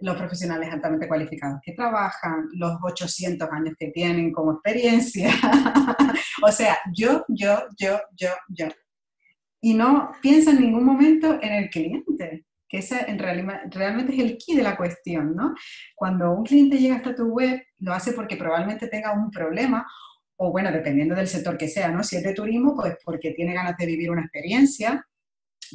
[0.00, 5.32] los profesionales altamente cualificados que trabajan, los 800 años que tienen como experiencia.
[6.44, 8.68] o sea, yo, yo, yo, yo, yo.
[9.60, 14.20] Y no piensa en ningún momento en el cliente que ese en realidad, realmente es
[14.20, 15.52] el key de la cuestión, ¿no?
[15.96, 19.84] Cuando un cliente llega hasta tu web, lo hace porque probablemente tenga un problema
[20.44, 22.02] o bueno, dependiendo del sector que sea, ¿no?
[22.02, 25.06] Si es de turismo, pues porque tiene ganas de vivir una experiencia,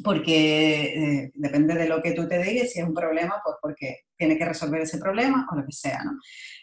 [0.04, 4.00] porque eh, depende de lo que tú te digas, si es un problema, pues porque
[4.14, 6.18] tiene que resolver ese problema o lo que sea, ¿no?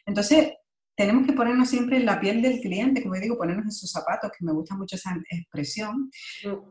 [0.05, 0.53] Entonces,
[0.95, 4.31] tenemos que ponernos siempre en la piel del cliente, como digo, ponernos en sus zapatos,
[4.31, 6.10] que me gusta mucho esa expresión,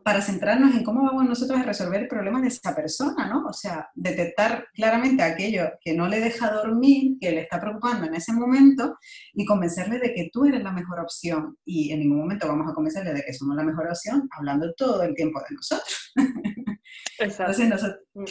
[0.03, 3.45] para centrarnos en cómo vamos nosotros a resolver el problema de esa persona, ¿no?
[3.45, 8.15] O sea, detectar claramente aquello que no le deja dormir, que le está preocupando en
[8.15, 8.97] ese momento
[9.33, 11.57] y convencerle de que tú eres la mejor opción.
[11.63, 15.03] Y en ningún momento vamos a convencerle de que somos la mejor opción hablando todo
[15.03, 16.13] el tiempo de nosotros.
[17.19, 17.61] Exacto.
[17.61, 18.23] Entonces, nosotros, mm.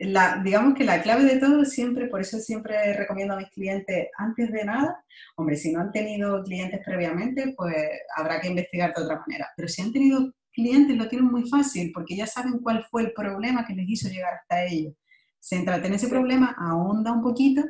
[0.00, 4.08] Claro, digamos que la clave de todo siempre, por eso siempre recomiendo a mis clientes,
[4.16, 5.04] antes de nada,
[5.36, 7.74] hombre, si no han tenido clientes previamente, pues
[8.16, 9.48] habrá que investigar de otra manera.
[9.56, 13.12] Pero si han tenido clientes, lo tienen muy fácil, porque ya saben cuál fue el
[13.12, 14.94] problema que les hizo llegar hasta ellos.
[15.38, 17.62] Céntrate en ese problema, ahonda un poquito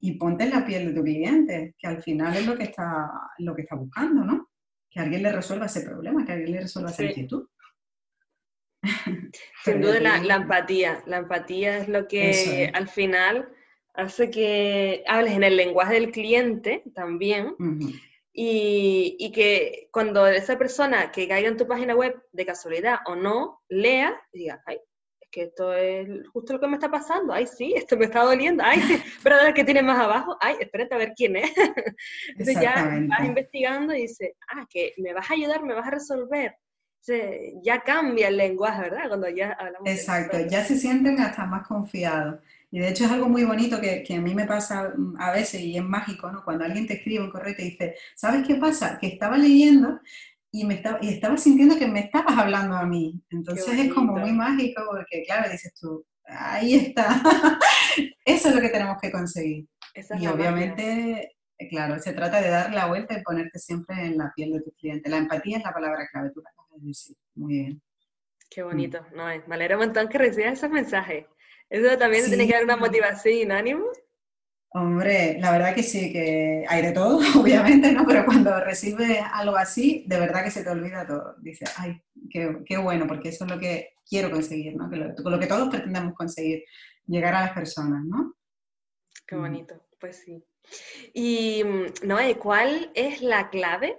[0.00, 3.10] y ponte en la piel de tu cliente, que al final es lo que está,
[3.38, 4.50] lo que está buscando, ¿no?
[4.90, 7.46] Que alguien le resuelva ese problema, que alguien le resuelva esa inquietud.
[9.64, 11.02] Sin duda la, empatía.
[11.06, 13.48] La empatía es lo que al final
[13.94, 17.54] hace que hables en el lenguaje del cliente también.
[18.32, 23.62] y, que cuando esa persona que caiga en tu página web de casualidad o no,
[23.68, 24.78] lea y diga, ay,
[25.20, 28.22] es que esto es justo lo que me está pasando, ay, sí, esto me está
[28.22, 28.80] doliendo, ay,
[29.22, 31.50] pero a ver qué tiene más abajo, ay, espérate a ver quién es.
[32.28, 35.90] Entonces ya vas investigando y dices, ah, que me vas a ayudar, me vas a
[35.90, 36.54] resolver
[37.62, 39.08] ya cambia el lenguaje, ¿verdad?
[39.08, 39.88] Cuando ya hablamos.
[39.88, 42.40] Exacto, ya se sienten hasta más confiados.
[42.70, 45.32] Y de hecho es algo muy bonito que, que, a mí me pasa mm, a
[45.32, 46.44] veces y es mágico, ¿no?
[46.44, 48.98] Cuando alguien te escribe un correo y te dice, ¿sabes qué pasa?
[48.98, 50.00] Que estaba leyendo
[50.50, 53.22] y, me estaba, y estaba sintiendo que me estabas hablando a mí.
[53.30, 57.22] Entonces es como muy mágico porque, claro, dices tú, ahí está.
[58.24, 59.66] Eso es lo que tenemos que conseguir.
[60.18, 61.37] y obviamente,
[61.68, 64.70] claro, se trata de dar la vuelta y ponerte siempre en la piel de tu
[64.72, 65.10] cliente.
[65.10, 67.16] La empatía es la palabra clave, tú la acabas de decir.
[67.34, 67.82] Muy bien.
[68.50, 71.26] Qué bonito, no, me alegra un montón que recibas esos mensajes.
[71.68, 73.84] Eso también tiene que dar una motivación y un ánimo.
[74.70, 78.06] Hombre, la verdad que sí, que hay de todo, obviamente, ¿no?
[78.06, 81.34] Pero cuando recibes algo así, de verdad que se te olvida todo.
[81.40, 84.90] Dices, ay, qué, bueno, porque eso es lo que quiero conseguir, ¿no?
[84.90, 86.64] Que lo, que todos pretendemos conseguir,
[87.06, 88.34] llegar a las personas, ¿no?
[89.26, 89.40] Qué mm.
[89.40, 90.44] bonito, pues sí.
[91.12, 93.98] Y, mm, Noé, ¿cuál es la clave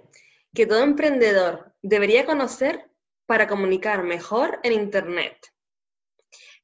[0.54, 2.90] que todo emprendedor debería conocer
[3.26, 5.49] para comunicar mejor en Internet?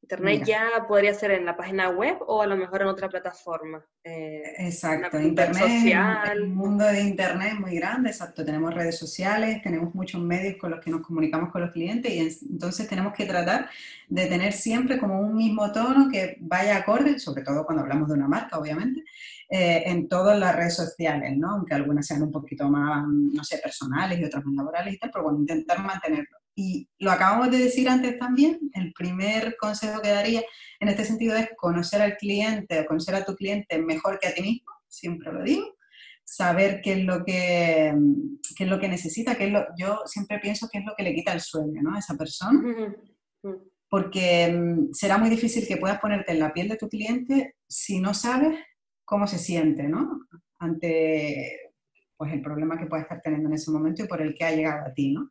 [0.07, 3.85] Internet ya podría ser en la página web o a lo mejor en otra plataforma.
[4.05, 6.31] Eh, exacto, Internet, social.
[6.33, 8.45] el mundo de Internet es muy grande, exacto.
[8.45, 12.21] Tenemos redes sociales, tenemos muchos medios con los que nos comunicamos con los clientes y
[12.53, 13.69] entonces tenemos que tratar
[14.09, 18.15] de tener siempre como un mismo tono que vaya acorde, sobre todo cuando hablamos de
[18.15, 19.03] una marca, obviamente,
[19.49, 21.51] eh, en todas las redes sociales, ¿no?
[21.51, 25.11] Aunque algunas sean un poquito más, no sé, personales y otras más laborales y tal,
[25.11, 26.39] pero bueno, intentar mantenerlo.
[26.59, 30.43] Y lo acabamos de decir antes también, el primer consejo que daría
[30.81, 34.35] en este sentido es conocer al cliente o conocer a tu cliente mejor que a
[34.35, 35.77] ti mismo, siempre lo digo,
[36.25, 37.95] saber qué es lo que,
[38.57, 41.03] qué es lo que necesita, qué es lo, yo siempre pienso que es lo que
[41.03, 41.95] le quita el sueño ¿no?
[41.95, 42.59] a esa persona,
[43.91, 48.01] porque mm, será muy difícil que puedas ponerte en la piel de tu cliente si
[48.01, 48.59] no sabes
[49.05, 50.23] cómo se siente ¿no?
[50.59, 51.73] ante
[52.17, 54.57] pues, el problema que pueda estar teniendo en ese momento y por el que ha
[54.57, 55.13] llegado a ti.
[55.13, 55.31] ¿no?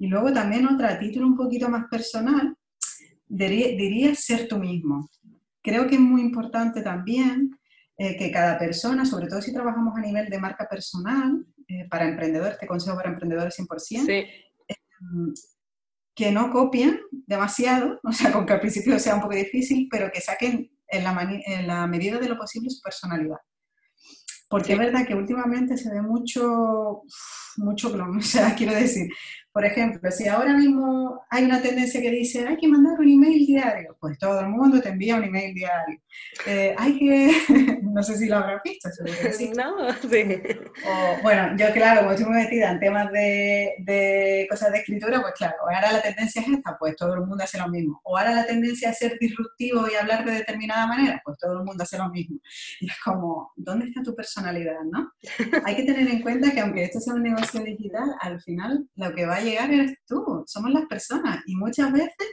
[0.00, 2.56] Y luego también otra, título un poquito más personal,
[3.28, 5.10] diría, ser tú mismo.
[5.62, 7.50] Creo que es muy importante también
[7.98, 12.08] eh, que cada persona, sobre todo si trabajamos a nivel de marca personal, eh, para
[12.08, 15.34] emprendedores, te consejo para emprendedores 100%, em,
[16.14, 20.10] que no copien demasiado, o sea, con que al principio sea un poco difícil, pero
[20.10, 23.36] que saquen en la, en la medida de lo posible su personalidad.
[24.50, 27.02] Porque es verdad que últimamente se ve mucho,
[27.56, 29.08] mucho clon, o sea, quiero decir,
[29.52, 33.46] por ejemplo, si ahora mismo hay una tendencia que dice hay que mandar un email
[33.46, 36.00] diario, pues todo el mundo te envía un email diario.
[36.46, 39.50] Eh, hay que, no sé si lo habrás visto, sí.
[39.56, 40.42] No, sí.
[40.86, 45.20] O, bueno, yo claro, como estoy muy metida en temas de, de, cosas de escritura,
[45.20, 48.00] pues claro, ahora la tendencia es esta, pues todo el mundo hace lo mismo.
[48.04, 51.64] O ahora la tendencia es ser disruptivo y hablar de determinada manera, pues todo el
[51.64, 52.38] mundo hace lo mismo.
[52.80, 55.10] Y es como, ¿dónde está tu personalidad, no?
[55.64, 59.12] hay que tener en cuenta que aunque esto sea un negocio digital, al final lo
[59.12, 61.40] que va llegar eres tú, somos las personas.
[61.46, 62.26] Y muchas veces,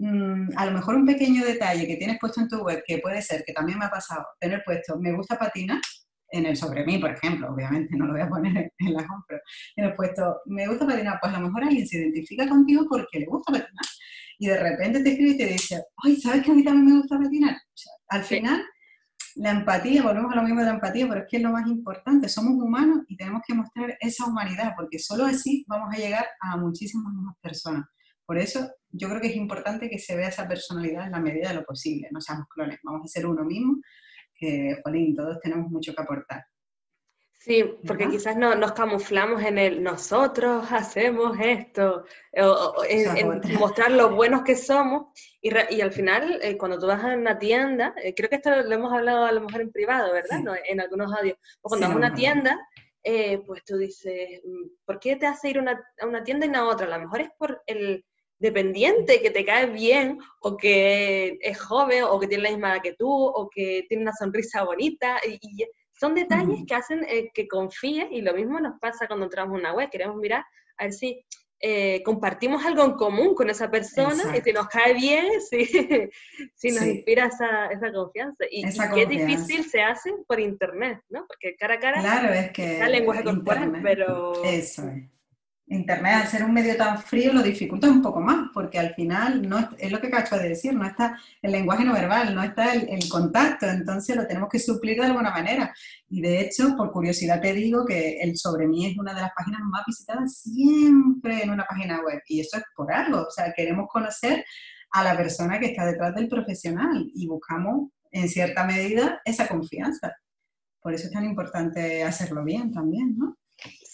[0.00, 3.22] mm, a lo mejor un pequeño detalle que tienes puesto en tu web, que puede
[3.22, 5.80] ser, que también me ha pasado, tener puesto, me gusta patinar,
[6.32, 9.24] en el sobre mí, por ejemplo, obviamente no lo voy a poner en la home,
[9.28, 9.40] pero
[9.76, 13.26] en puesto, me gusta patinar, pues a lo mejor alguien se identifica contigo porque le
[13.26, 13.84] gusta patinar.
[14.38, 17.00] Y de repente te escribe y te dice, ay, ¿sabes que a mí también me
[17.00, 17.56] gusta patinar?
[18.08, 18.60] al final
[19.36, 21.66] la empatía, volvemos a lo mismo de la empatía, pero es que es lo más
[21.68, 26.26] importante, somos humanos y tenemos que mostrar esa humanidad, porque solo así vamos a llegar
[26.40, 27.84] a muchísimas más personas.
[28.26, 31.48] Por eso yo creo que es importante que se vea esa personalidad en la medida
[31.48, 33.80] de lo posible, no seamos clones, vamos a ser uno mismo,
[34.34, 36.44] que, Jolín, todos tenemos mucho que aportar.
[37.42, 42.04] Sí, porque quizás no, nos camuflamos en el nosotros hacemos esto,
[42.36, 45.06] o, en, mostrar lo buenos que somos,
[45.40, 48.50] y, y al final, eh, cuando tú vas a una tienda, eh, creo que esto
[48.50, 50.40] lo hemos hablado a lo mejor en privado, ¿verdad?
[50.40, 51.38] No, en algunos audios.
[51.62, 52.58] O cuando vas a una tienda,
[53.02, 56.50] eh, pues tú dices, mm, ¿por qué te hace ir una, a una tienda y
[56.50, 56.86] no a otra?
[56.88, 58.04] A lo mejor es por el
[58.40, 62.82] dependiente que te cae bien, o que es joven, o que tiene la misma edad
[62.82, 65.64] que tú, o que tiene una sonrisa bonita, y, y
[66.00, 69.60] son detalles que hacen eh, que confíes y lo mismo nos pasa cuando entramos en
[69.60, 69.90] una web.
[69.90, 70.44] Queremos mirar
[70.78, 71.22] a ver si
[71.60, 75.66] eh, compartimos algo en común con esa persona y si nos cae bien, si,
[76.54, 78.44] si nos inspira esa, esa, confianza.
[78.50, 81.26] Y, qué difícil se hace por internet, ¿no?
[81.26, 84.42] Porque cara a cara claro, es que el lenguaje corporal, pero...
[84.42, 85.02] Eso es.
[85.72, 89.48] Internet, al ser un medio tan frío, lo dificulta un poco más, porque al final
[89.48, 92.74] no es, lo que cacho de decir, no está el lenguaje no verbal, no está
[92.74, 95.72] el, contacto, entonces lo tenemos que suplir de alguna manera.
[96.08, 99.30] Y de hecho, por curiosidad te digo que el sobre mí es una de las
[99.32, 103.52] páginas más visitadas siempre en una página web, y eso es por algo, o sea,
[103.54, 104.44] queremos conocer
[104.90, 110.16] a la persona que está detrás del profesional y buscamos en cierta medida esa confianza.
[110.80, 113.36] Por eso es tan importante hacerlo bien también, ¿no?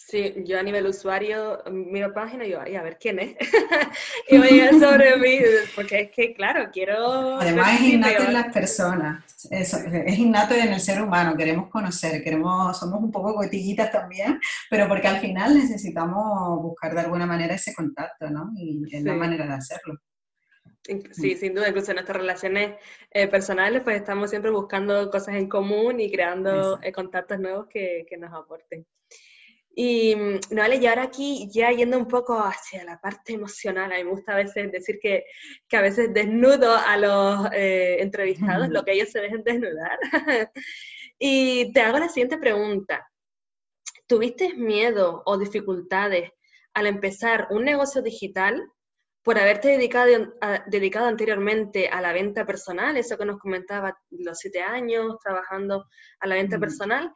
[0.08, 3.34] Sí, yo a nivel usuario miro página y digo, ay, a ver quién es.
[4.28, 5.40] y voy a sobre mí,
[5.74, 7.40] porque es que, claro, quiero...
[7.40, 12.22] Además es innato en las personas, es, es, innato en el ser humano, queremos conocer,
[12.22, 14.38] queremos, somos un poco cotillitas también,
[14.70, 18.52] pero porque al final necesitamos buscar de alguna manera ese contacto, ¿no?
[18.56, 20.00] Y es la manera de hacerlo.
[21.10, 22.76] Sí, sin duda, incluso en nuestras relaciones
[23.10, 28.06] eh, personales, pues estamos siempre buscando cosas en común y creando eh, contactos nuevos que,
[28.08, 28.86] que nos aporten.
[29.78, 30.14] Y
[30.52, 34.10] vale, y ahora aquí ya yendo un poco hacia la parte emocional, a mí me
[34.12, 35.26] gusta a veces decir que,
[35.68, 39.98] que a veces desnudo a los eh, entrevistados, lo que ellos se dejen desnudar.
[41.18, 43.06] y te hago la siguiente pregunta.
[44.06, 46.30] ¿Tuviste miedo o dificultades
[46.72, 48.66] al empezar un negocio digital
[49.22, 50.32] por haberte dedicado,
[50.68, 55.84] dedicado anteriormente a la venta personal, eso que nos comentaba, los siete años trabajando
[56.20, 57.12] a la venta personal?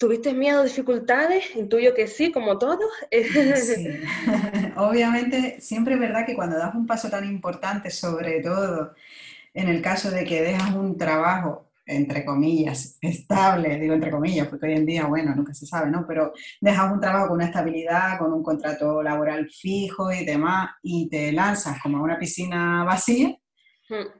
[0.00, 1.54] ¿Tuviste miedo, dificultades?
[1.54, 2.90] Intuyo que sí, como todos.
[3.10, 3.86] Sí.
[4.76, 8.94] Obviamente, siempre es verdad que cuando das un paso tan importante, sobre todo
[9.52, 14.68] en el caso de que dejas un trabajo, entre comillas, estable, digo entre comillas, porque
[14.68, 16.06] hoy en día, bueno, nunca se sabe, ¿no?
[16.06, 16.32] Pero
[16.62, 21.30] dejas un trabajo con una estabilidad, con un contrato laboral fijo y demás, y te
[21.30, 23.36] lanzas como a una piscina vacía.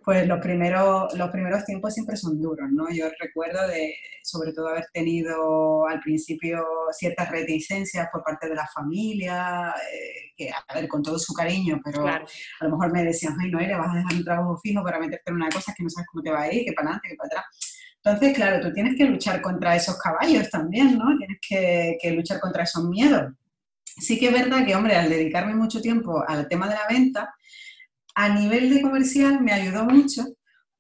[0.05, 2.91] Pues los primeros, los primeros tiempos siempre son duros, ¿no?
[2.91, 8.67] Yo recuerdo de, sobre todo, haber tenido al principio ciertas reticencias por parte de la
[8.67, 12.25] familia, eh, que, a ver, con todo su cariño, pero a
[12.61, 15.31] lo mejor me decían, ay, no, le vas a dejar un trabajo fijo para meterte
[15.31, 17.17] en una cosa que no sabes cómo te va a ir, que para adelante, que
[17.17, 17.45] para atrás.
[18.03, 21.17] Entonces, claro, tú tienes que luchar contra esos caballos también, ¿no?
[21.19, 23.33] Tienes que, que luchar contra esos miedos.
[23.85, 27.35] Sí que es verdad que, hombre, al dedicarme mucho tiempo al tema de la venta,
[28.15, 30.25] a nivel de comercial me ayudó mucho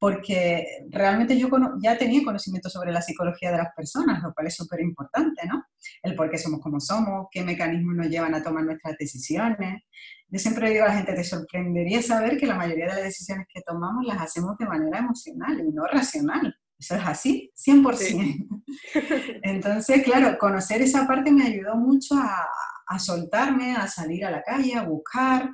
[0.00, 1.50] porque realmente yo
[1.82, 5.62] ya tenía conocimiento sobre la psicología de las personas, lo cual es súper importante, ¿no?
[6.02, 9.82] El por qué somos como somos, qué mecanismos nos llevan a tomar nuestras decisiones.
[10.28, 13.46] Yo siempre digo a la gente, te sorprendería saber que la mayoría de las decisiones
[13.52, 16.56] que tomamos las hacemos de manera emocional y no racional.
[16.78, 18.62] Eso es así, 100%.
[19.42, 22.46] Entonces, claro, conocer esa parte me ayudó mucho a,
[22.86, 25.50] a soltarme, a salir a la calle, a buscar,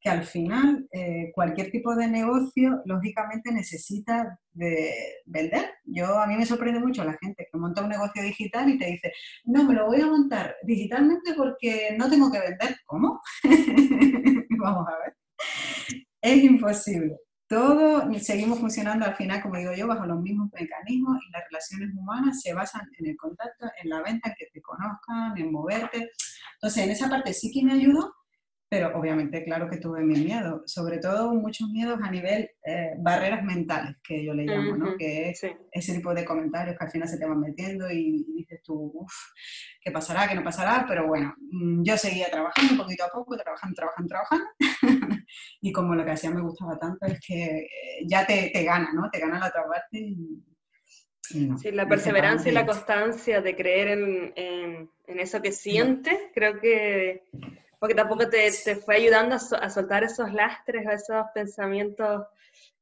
[0.00, 4.94] que al final eh, cualquier tipo de negocio lógicamente necesita de
[5.26, 5.70] vender.
[5.84, 8.86] Yo a mí me sorprende mucho la gente que monta un negocio digital y te
[8.86, 9.12] dice,
[9.44, 12.76] no, me lo voy a montar digitalmente porque no tengo que vender.
[12.86, 13.20] ¿Cómo?
[14.58, 15.16] Vamos a ver.
[16.20, 17.16] Es imposible.
[17.48, 21.94] Todo seguimos funcionando al final, como digo yo, bajo los mismos mecanismos y las relaciones
[21.96, 26.10] humanas se basan en el contacto, en la venta, en que te conozcan, en moverte.
[26.54, 28.12] Entonces, en esa parte sí que me ayudó,
[28.70, 33.42] pero obviamente, claro que tuve mi miedo, sobre todo muchos miedos a nivel eh, barreras
[33.42, 34.96] mentales, que yo le llamo, ¿no?
[34.98, 35.40] Que es
[35.72, 39.14] ese tipo de comentarios que al final se te van metiendo y, dices tú, uff,
[39.80, 40.28] ¿qué pasará?
[40.28, 40.84] ¿Qué no pasará?
[40.86, 44.46] Pero bueno, mm, yo seguía trabajando poquito a poco, trabajando, trabajando, trabajando.
[45.62, 47.68] y como lo que hacía me gustaba tanto es que eh,
[48.06, 49.08] ya te, te gana, ¿no?
[49.10, 50.44] Te gana la otra parte y,
[51.22, 56.60] sí, la perseverancia y la constancia de creer en, en, en eso que sientes, creo
[56.60, 57.22] que
[57.78, 62.26] porque tampoco te, te fue ayudando a, soltar esos lastres, a esos pensamientos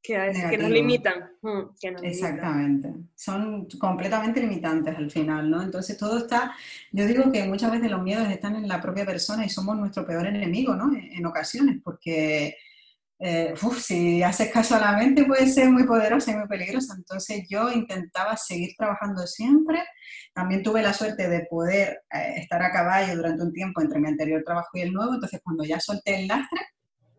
[0.02, 1.30] que, que nos limitan.
[1.42, 1.60] Mm,
[2.02, 2.94] Exactamente.
[3.14, 5.62] Son completamente limitantes al final, ¿no?
[5.62, 6.54] Entonces todo está,
[6.92, 10.06] yo digo que muchas veces los miedos están en la propia persona y somos nuestro
[10.06, 10.90] peor enemigo, ¿no?
[10.96, 12.56] en ocasiones, porque
[13.18, 16.94] eh, si haces caso a la mente puede ser muy poderosa y muy peligrosa.
[16.96, 19.82] Entonces yo intentaba seguir trabajando siempre.
[20.34, 24.08] También tuve la suerte de poder eh, estar a caballo durante un tiempo entre mi
[24.08, 25.14] anterior trabajo y el nuevo.
[25.14, 26.60] Entonces cuando ya solté el lastre,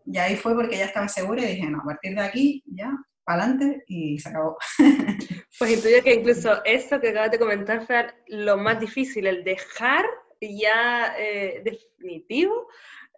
[0.06, 2.92] ya ahí fue porque ya estaba segura y dije, no, a partir de aquí ya,
[3.24, 4.58] para adelante y se acabó.
[5.60, 10.06] Pues intuyo que incluso esto que acabas de comentar fue lo más difícil, el dejar
[10.40, 12.68] ya eh, definitivo.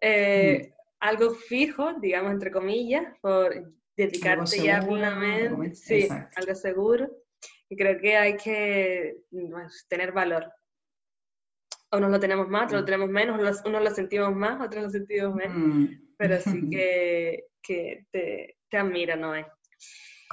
[0.02, 7.10] Mm algo fijo, digamos, entre comillas, por dedicarte ya plenamente, sí, algo seguro.
[7.70, 10.52] Y creo que hay que pues, tener valor.
[11.92, 15.36] Unos lo tenemos más, otros lo tenemos menos, unos lo sentimos más, otros lo sentimos
[15.36, 15.58] menos.
[15.58, 15.86] Mm.
[16.18, 19.46] Pero sí que, que te, te admiro, Noé.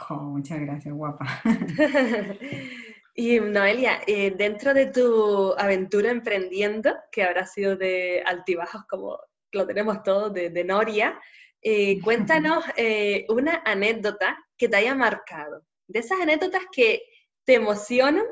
[0.08, 1.26] Oh, muchas gracias, guapa.
[3.14, 9.18] y Noelia, eh, dentro de tu aventura emprendiendo, que habrá sido de altibajos como
[9.56, 11.18] lo tenemos todo de, Noria.
[11.62, 17.02] Eh, cuéntanos eh, una anécdota que te haya marcado, de esas anécdotas que
[17.44, 18.24] te emocionan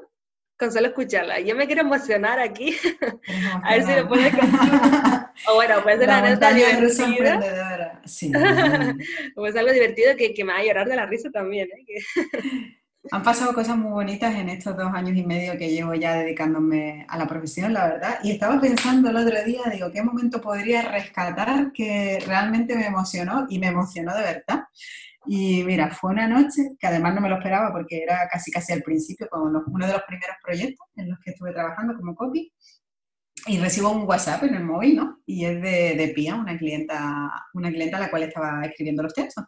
[0.57, 1.40] con solo escucharla.
[1.40, 2.76] Yo me quiero emocionar aquí,
[3.62, 4.32] a ver si me puedes
[5.49, 8.03] O bueno, puede ser una anécdota divertida.
[8.05, 8.30] Sí.
[9.34, 11.68] pues algo divertido que, que, me va a llorar de la risa también.
[11.68, 12.74] ¿eh?
[13.11, 17.05] Han pasado cosas muy bonitas en estos dos años y medio que llevo ya dedicándome
[17.09, 18.18] a la profesión, la verdad.
[18.22, 23.46] Y estaba pensando el otro día, digo, ¿qué momento podría rescatar que realmente me emocionó?
[23.50, 24.64] Y me emocionó de verdad.
[25.26, 28.72] Y mira, fue una noche que además no me lo esperaba porque era casi casi
[28.72, 32.52] al principio, como uno de los primeros proyectos en los que estuve trabajando como copy.
[33.46, 35.18] Y recibo un WhatsApp en el móvil, ¿no?
[35.26, 39.12] Y es de, de Pia, una clienta, una clienta a la cual estaba escribiendo los
[39.12, 39.44] textos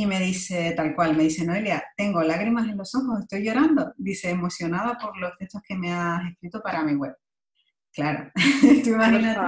[0.00, 3.92] y me dice tal cual, me dice, Noelia, tengo lágrimas en los ojos, estoy llorando.
[3.98, 7.14] Dice, emocionada por los textos que me has escrito para mi web.
[7.92, 8.30] Claro,
[8.84, 9.40] tú imagínate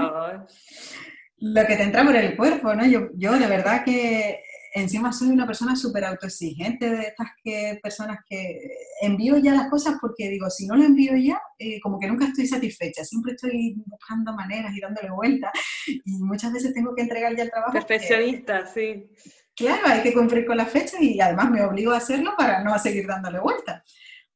[1.39, 2.87] lo que te entra por el cuerpo, ¿no?
[2.87, 4.43] Yo, yo de verdad que
[4.75, 8.61] encima soy una persona súper autoexigente, de estas que, personas que
[9.01, 12.27] envío ya las cosas porque digo, si no lo envío ya, eh, como que nunca
[12.27, 15.51] estoy satisfecha, siempre estoy buscando maneras y dándole vueltas
[15.87, 17.73] y muchas veces tengo que entregar ya el trabajo.
[17.73, 19.09] Perfeccionista, sí
[19.57, 22.79] claro, hay que cumplir con la fecha y además me obligo a hacerlo para no
[22.79, 23.85] seguir dándole vuelta.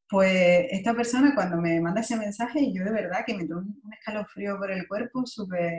[0.08, 3.92] Pues esta persona cuando me manda ese mensaje, yo de verdad que me tuve un
[3.92, 5.72] escalofrío por el cuerpo súper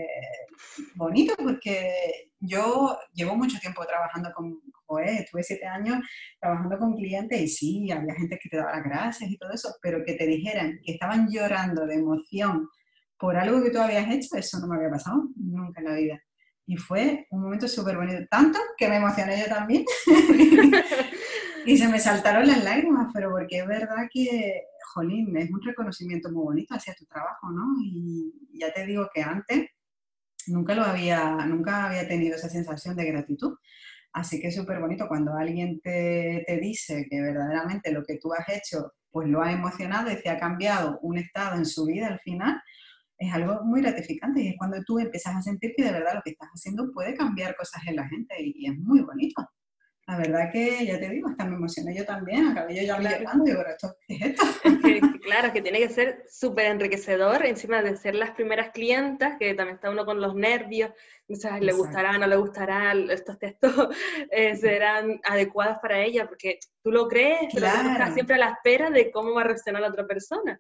[0.96, 6.00] bonito, porque yo llevo mucho tiempo trabajando con, pues, estuve siete años
[6.42, 9.74] trabajando con clientes y sí, había gente que te daba las gracias y todo eso,
[9.82, 12.68] pero que te dijeran que estaban llorando de emoción
[13.18, 16.22] por algo que tú habías hecho, eso no me había pasado nunca en la vida.
[16.68, 19.86] Y fue un momento súper bonito, tanto que me emocioné yo también.
[21.66, 24.64] y se me saltaron las lágrimas, pero porque es verdad que,
[24.94, 27.64] jolín, es un reconocimiento muy bonito hacia tu trabajo, ¿no?
[27.82, 29.70] Y ya te digo que antes
[30.48, 33.56] nunca lo había, nunca había tenido esa sensación de gratitud.
[34.12, 38.34] Así que es súper bonito cuando alguien te, te, dice que verdaderamente lo que tú
[38.34, 42.08] has hecho pues lo ha emocionado y te ha cambiado un estado en su vida
[42.08, 42.62] al final,
[43.18, 46.22] es algo muy gratificante y es cuando tú empiezas a sentir que de verdad lo
[46.24, 49.48] que estás haciendo puede cambiar cosas en la gente y, es muy bonito.
[50.08, 53.18] La verdad que, ya te digo, hasta me emocioné yo también, acabé yo ya claro.
[53.18, 54.44] llorando y digo, ¿esto qué es esto?
[55.22, 59.76] claro, que tiene que ser súper enriquecedor, encima de ser las primeras clientas, que también
[59.76, 60.92] está uno con los nervios,
[61.28, 63.74] o sea, le gustará, no le gustará, estos textos
[64.32, 68.90] eh, serán adecuados para ella, porque tú lo crees, pero estás siempre a la espera
[68.90, 70.58] de cómo va a reaccionar la otra persona.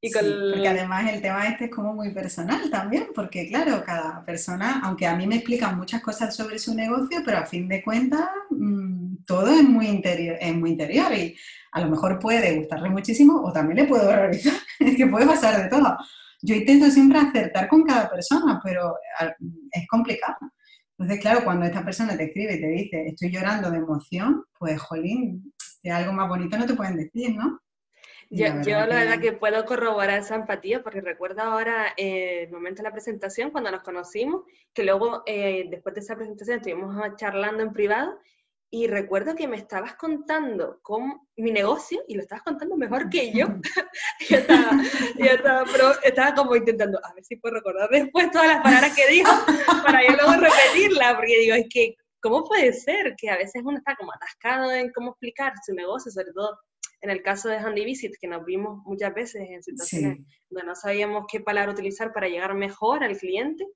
[0.00, 4.80] Y porque además el tema este es como muy personal también, porque claro, cada persona,
[4.84, 8.28] aunque a mí me explican muchas cosas sobre su negocio, pero a fin de cuentas
[8.50, 11.34] mm, todo es muy, interior, es muy interior y
[11.72, 15.62] a lo mejor puede gustarle muchísimo o también le puede horrorizar, es que puede pasar
[15.62, 15.96] de todo.
[16.42, 18.94] Yo intento siempre acertar con cada persona, pero
[19.72, 20.36] es complicado.
[20.98, 24.80] Entonces, claro, cuando esta persona te escribe y te dice, estoy llorando de emoción, pues,
[24.80, 27.60] jolín, que algo más bonito no te pueden decir, ¿no?
[28.30, 32.52] Yo, la, yo la verdad que puedo corroborar esa empatía porque recuerdo ahora eh, el
[32.52, 34.42] momento de la presentación cuando nos conocimos,
[34.74, 38.18] que luego eh, después de esa presentación estuvimos charlando en privado
[38.68, 43.32] y recuerdo que me estabas contando con mi negocio y lo estabas contando mejor que
[43.32, 43.46] yo.
[44.28, 44.70] yo, estaba,
[45.16, 48.94] yo estaba, pero estaba como intentando, a ver si puedo recordar después todas las palabras
[48.94, 49.32] que dijo
[49.84, 53.78] para yo luego repetirla, porque digo, es que, ¿cómo puede ser que a veces uno
[53.78, 56.58] está como atascado en cómo explicar su negocio, sobre todo
[57.00, 60.18] en el caso de Handy Visit, que nos vimos muchas veces en situaciones
[60.48, 63.66] donde no sabíamos qué palabra utilizar para llegar mejor al cliente,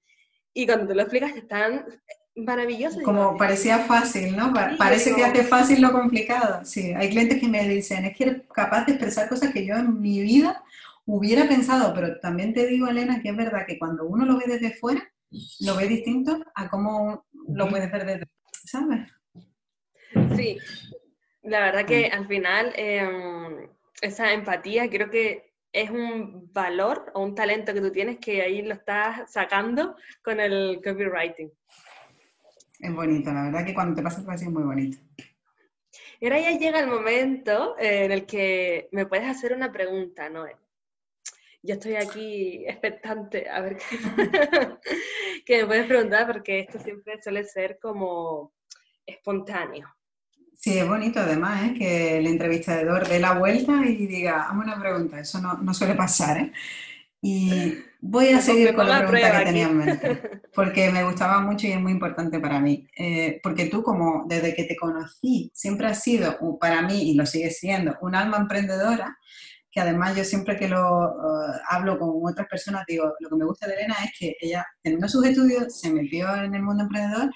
[0.52, 1.86] y cuando te lo explicas están
[2.34, 3.02] maravillosos.
[3.02, 4.52] Como parecía fácil, ¿no?
[4.78, 6.64] Parece que hace fácil lo complicado.
[6.64, 9.76] Sí, hay clientes que me dicen, es que eres capaz de expresar cosas que yo
[9.76, 10.62] en mi vida
[11.04, 14.44] hubiera pensado, pero también te digo, Elena, que es verdad que cuando uno lo ve
[14.46, 15.12] desde fuera,
[15.60, 18.26] lo ve distinto a cómo lo puedes ver desde,
[18.64, 19.08] ¿sabes?
[20.36, 20.58] Sí,
[21.42, 23.68] la verdad que al final em,
[24.02, 28.62] esa empatía creo que es un valor o un talento que tú tienes que ahí
[28.62, 31.50] lo estás sacando con el copywriting.
[32.80, 34.98] Es bonito, la verdad que cuando te pasa es muy bonito.
[36.18, 40.28] Y ahora ya llega el momento eh, en el que me puedes hacer una pregunta,
[40.28, 40.56] Noel.
[41.62, 43.96] Yo estoy aquí expectante a ver qué,
[45.46, 48.52] que me puedes preguntar porque esto siempre suele ser como
[49.06, 49.88] espontáneo.
[50.60, 51.74] Sí, es bonito además ¿eh?
[51.74, 55.94] que el entrevistador dé la vuelta y diga, hazme una pregunta, eso no, no suele
[55.94, 56.36] pasar.
[56.36, 56.52] ¿eh?
[57.22, 60.20] Y voy a seguir con la pregunta que tenía en mente,
[60.54, 62.86] porque me gustaba mucho y es muy importante para mí.
[62.94, 67.24] Eh, porque tú, como desde que te conocí, siempre has sido para mí, y lo
[67.24, 69.16] sigues siendo, un alma emprendedora,
[69.70, 73.46] que además yo siempre que lo uh, hablo con otras personas, digo, lo que me
[73.46, 77.30] gusta de Elena es que ella, teniendo sus estudios, se metió en el mundo emprendedor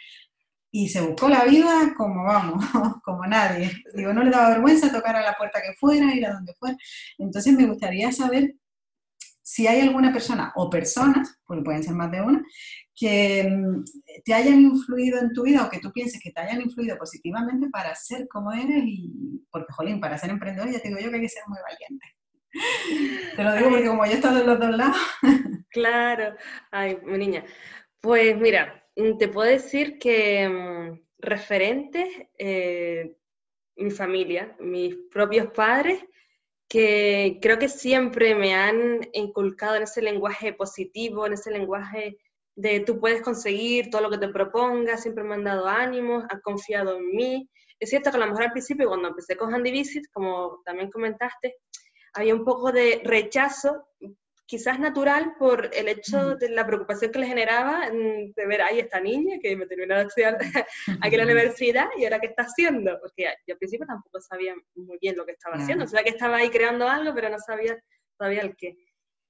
[0.77, 2.65] y se buscó la vida como vamos,
[3.05, 3.71] como nadie.
[3.95, 6.77] Digo, no le daba vergüenza tocar a la puerta que fuera, ir a donde fuera.
[7.17, 8.57] Entonces me gustaría saber
[9.41, 12.45] si hay alguna persona o personas, porque pueden ser más de una,
[12.93, 13.85] que mm,
[14.25, 17.69] te hayan influido en tu vida o que tú pienses que te hayan influido positivamente
[17.71, 21.17] para ser como eres y, porque, jolín, para ser emprendedor ya te digo yo que
[21.17, 23.37] hay que ser muy valiente.
[23.37, 24.97] Te lo digo porque como yo he estado en los dos lados.
[25.71, 26.37] Claro,
[26.71, 27.45] ay, mi niña.
[28.01, 33.17] Pues mira, te puedo decir que mm, referentes, eh,
[33.77, 36.05] mi familia, mis propios padres,
[36.69, 42.19] que creo que siempre me han inculcado en ese lenguaje positivo, en ese lenguaje
[42.57, 46.41] de tú puedes conseguir todo lo que te propongas, siempre me han dado ánimos, han
[46.41, 47.51] confiado en mí.
[47.81, 50.91] Es cierto que a lo mejor al principio, cuando empecé con Handy Visit, como también
[50.91, 51.57] comentaste,
[52.13, 53.89] había un poco de rechazo,
[54.47, 58.79] quizás natural por el hecho de la preocupación que le generaba mm, de ver ahí
[58.79, 60.39] esta niña que me terminó de estudiar
[61.03, 64.55] aquí en la universidad y ahora qué está haciendo, porque yo al principio tampoco sabía
[64.75, 67.79] muy bien lo que estaba haciendo, sabía que estaba ahí creando algo, pero no sabía
[68.19, 68.77] todavía el qué.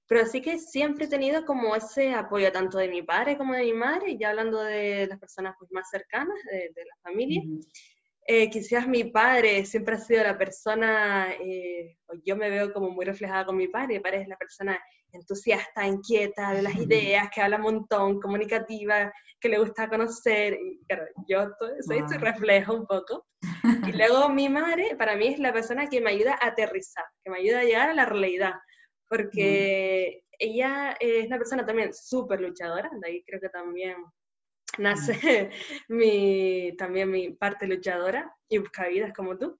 [0.06, 3.62] Pero sí que siempre he tenido como ese apoyo tanto de mi padre como de
[3.62, 7.42] mi madre, ya hablando de las personas pues, más cercanas, de, la familia.
[8.26, 13.04] Eh, quizás mi padre siempre ha sido la persona, eh, yo me veo como muy
[13.04, 17.42] reflejada con mi padre, mi padre es la persona entusiasta, inquieta de las ideas, que
[17.42, 21.50] habla un montón, comunicativa, que le gusta conocer, y claro, yo
[21.86, 23.26] soy su reflejo un poco.
[23.86, 27.30] Y luego mi madre, para mí es la persona que me ayuda a aterrizar, que
[27.30, 28.54] me ayuda a llegar a la realidad,
[29.06, 33.96] porque ella es una persona también súper luchadora, de ahí creo que también
[34.78, 35.50] nace
[35.88, 39.58] mi, también mi parte luchadora y buscavidas como tú.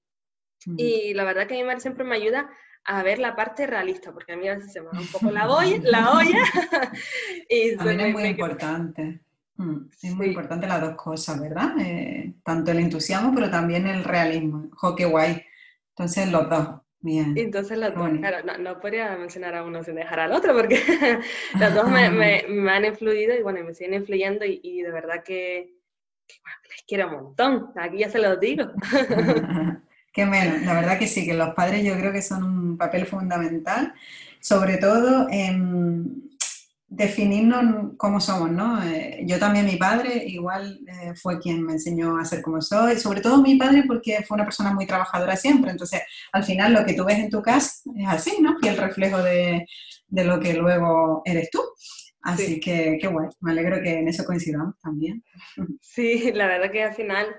[0.79, 2.51] Y la verdad que mi madre siempre me ayuda
[2.85, 5.31] a ver la parte realista, porque a mí a veces se me va un poco
[5.31, 6.43] la olla, la olla
[7.49, 9.21] y También es muy importante.
[9.57, 11.79] Mm, es muy importante las dos cosas, ¿verdad?
[11.79, 14.69] Eh, tanto el entusiasmo, pero también el realismo.
[14.73, 15.43] Jo, qué guay.
[15.91, 16.81] Entonces, los dos.
[17.05, 17.35] Bien.
[17.37, 20.81] Entonces, los dos, claro, no, no, podría mencionar a uno sin dejar al otro, porque
[21.61, 22.09] los dos me,
[22.49, 25.75] me, han influido y bueno, me siguen influyendo y, y de verdad que,
[26.27, 27.73] que bueno, les quiero un montón.
[27.77, 28.71] Aquí ya se los digo.
[30.15, 33.05] Qué menos, la verdad que sí, que los padres yo creo que son un papel
[33.05, 33.93] fundamental,
[34.41, 36.31] sobre todo en
[36.97, 38.83] definirnos cómo somos, ¿no?
[38.83, 42.99] Eh, yo también, mi padre, igual eh, fue quien me enseñó a ser como soy,
[42.99, 46.85] sobre todo mi padre porque fue una persona muy trabajadora siempre, entonces al final lo
[46.85, 48.57] que tú ves en tu casa es así, ¿no?
[48.63, 49.67] Y el reflejo de,
[50.07, 51.61] de lo que luego eres tú.
[52.23, 55.23] Así que qué guay, me alegro que en eso coincidamos también.
[55.83, 57.37] Sí, la verdad que al final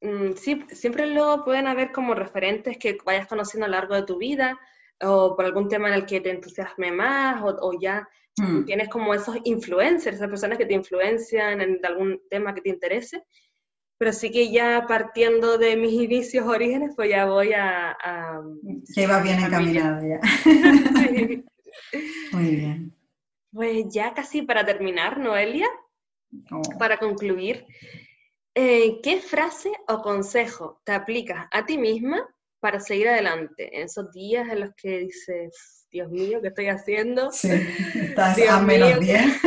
[0.00, 4.04] Mm, sí, siempre luego pueden haber como referentes que vayas conociendo a lo largo de
[4.04, 4.58] tu vida
[5.02, 8.64] o por algún tema en el que te entusiasme más o, ya mm.
[8.64, 13.24] tienes como esos influencers, esas personas que te influencian en algún tema que te interese.
[13.98, 17.96] Pero sí que ya partiendo de mis inicios, orígenes, pues ya voy a...
[18.00, 18.40] a
[18.94, 20.20] que va bien encaminado ya.
[22.32, 22.94] Muy bien.
[23.52, 25.68] Pues ya casi para terminar, Noelia,
[26.52, 26.78] oh.
[26.78, 27.66] para concluir,
[28.54, 32.28] eh, ¿qué frase o consejo te aplicas a ti misma
[32.60, 37.30] para seguir adelante en esos días en los que dices, Dios mío, ¿qué estoy haciendo?
[37.32, 37.50] Sí,
[37.94, 39.24] estás a menos 10.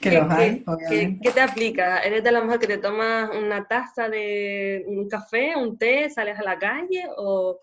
[0.00, 1.20] que los hay, obviamente.
[1.22, 2.00] ¿qué, te aplica?
[2.00, 6.38] ¿Eres de la mujer que te tomas una taza de un café, un té, sales
[6.38, 7.58] a la calle o,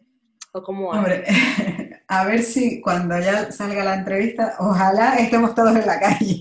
[0.53, 1.23] o cómo Hombre,
[2.07, 6.39] a ver si cuando ya salga la entrevista, ojalá estemos todos en la calle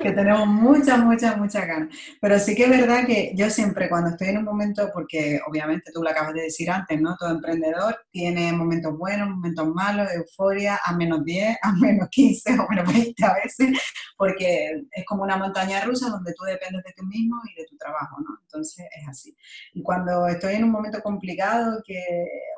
[0.00, 1.94] que tenemos muchas, muchas, muchas ganas.
[2.20, 5.90] Pero sí que es verdad que yo siempre cuando estoy en un momento, porque obviamente
[5.92, 7.16] tú lo acabas de decir antes, ¿no?
[7.16, 12.58] Todo emprendedor tiene momentos buenos, momentos malos, de euforia, a menos 10, a menos 15
[12.60, 13.78] o menos 20 a veces,
[14.16, 17.76] porque es como una montaña rusa donde tú dependes de ti mismo y de tu
[17.76, 18.38] trabajo, ¿no?
[18.42, 19.36] Entonces es así.
[19.72, 22.02] Y cuando estoy en un momento complicado que,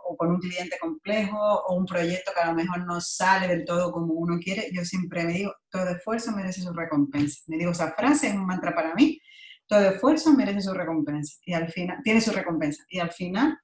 [0.08, 3.64] o con un cliente complejo o un proyecto que a lo mejor no sale del
[3.64, 7.42] todo como uno quiere, yo siempre me digo, todo esfuerzo merece su recompensa.
[7.46, 9.20] Me digo esa frase, es un mantra para mí,
[9.66, 12.84] todo esfuerzo merece su recompensa y al final, tiene su recompensa.
[12.88, 13.58] Y al final,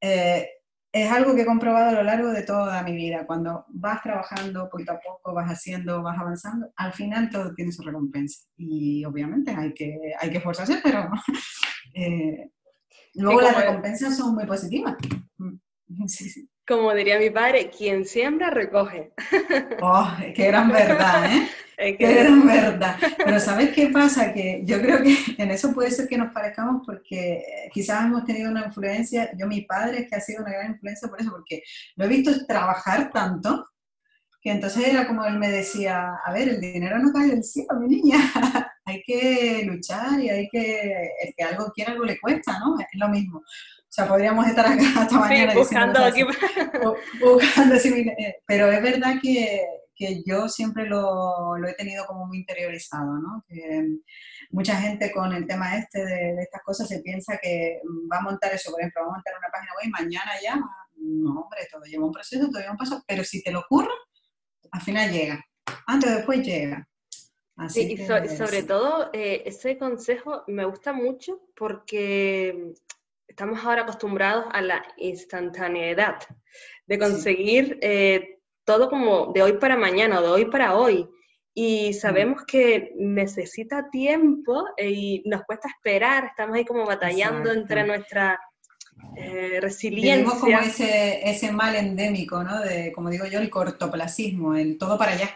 [0.00, 0.48] eh,
[0.94, 3.26] es algo que he comprobado a lo largo de toda mi vida.
[3.26, 7.82] Cuando vas trabajando poquito a poco, vas haciendo, vas avanzando, al final todo tiene su
[7.82, 8.44] recompensa.
[8.56, 11.10] Y obviamente hay que, hay que esforzarse, pero
[11.94, 12.52] eh,
[13.14, 14.94] luego las recompensas son muy positivas.
[16.66, 19.12] Como diría mi padre, quien siembra, recoge.
[19.82, 21.48] ¡Oh, qué gran verdad, ¿eh?
[21.98, 22.96] Qué gran verdad.
[23.18, 24.32] Pero ¿sabes qué pasa?
[24.32, 28.48] Que yo creo que en eso puede ser que nos parezcamos porque quizás hemos tenido
[28.48, 31.64] una influencia, yo mi padre es que ha sido una gran influencia por eso, porque
[31.96, 33.66] lo he visto trabajar tanto,
[34.40, 37.80] que entonces era como él me decía, a ver, el dinero no cae del cielo,
[37.80, 38.18] mi niña,
[38.84, 42.78] hay que luchar y hay que, el que algo quiera, algo le cuesta, ¿no?
[42.78, 43.42] Es lo mismo.
[43.94, 46.24] O sea, podríamos estar acá hasta mañana buscando aquí.
[46.24, 49.64] buscando, eh, pero es verdad que,
[49.94, 53.44] que yo siempre lo, lo, he tenido como muy interiorizado, ¿no?
[53.46, 53.86] Que
[54.50, 57.78] mucha gente con el tema este de, de, estas cosas se piensa que
[58.12, 60.56] va a montar eso, por ejemplo, va a montar una página web y mañana ya,
[60.96, 63.94] no, hombre, todo lleva un proceso, todo lleva un paso, pero si te lo ocurre,
[64.72, 65.40] al final llega,
[65.86, 66.88] antes o después llega.
[67.56, 72.74] Así y sobre todo, eh, ese consejo me gusta mucho porque
[73.34, 76.18] estamos ahora acostumbrados a la instantaneidad
[76.86, 81.08] de conseguir eh, todo como de hoy para mañana o de hoy para hoy.
[81.52, 87.84] Y sabemos que necesita tiempo eh, y nos cuesta esperar, estamos ahí como batallando entre
[87.84, 88.38] nuestra
[89.16, 90.14] eh, resiliencia.
[90.14, 92.60] Tenemos como ese, ese mal endémico, ¿no?
[92.60, 95.28] De, como digo yo, el cortoplacismo, el todo para allá.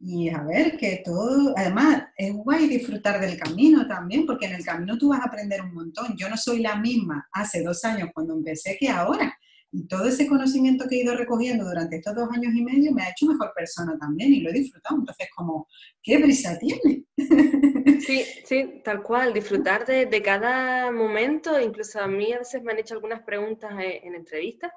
[0.00, 4.64] Y a ver, que todo, además, es guay disfrutar del camino también, porque en el
[4.64, 6.16] camino tú vas a aprender un montón.
[6.16, 9.36] Yo no soy la misma hace dos años cuando empecé que ahora.
[9.70, 13.02] Y todo ese conocimiento que he ido recogiendo durante estos dos años y medio me
[13.02, 14.96] ha hecho mejor persona también y lo he disfrutado.
[14.98, 15.66] Entonces, como,
[16.02, 17.04] ¿qué prisa tiene?
[18.00, 21.60] Sí, sí, tal cual, disfrutar de, de cada momento.
[21.60, 24.70] Incluso a mí a veces me han hecho algunas preguntas en, en entrevistas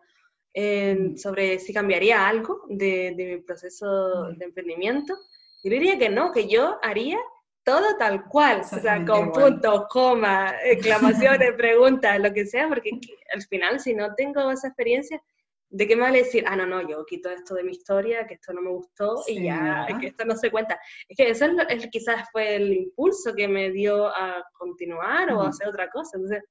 [0.53, 1.15] Mm.
[1.15, 4.37] sobre si cambiaría algo de, de mi proceso mm.
[4.37, 5.17] de emprendimiento.
[5.63, 7.17] Yo diría que no, que yo haría
[7.63, 12.99] todo tal cual, o sea, con puntos, coma, exclamaciones, preguntas, lo que sea, porque
[13.33, 15.21] al final si no tengo esa experiencia,
[15.69, 18.33] ¿de qué me vale decir, ah, no, no, yo quito esto de mi historia, que
[18.33, 20.79] esto no me gustó y ya, que esto no se cuenta?
[21.07, 25.49] Es que eso es, quizás fue el impulso que me dio a continuar o a
[25.49, 26.17] hacer otra cosa.
[26.17, 26.43] Entonces,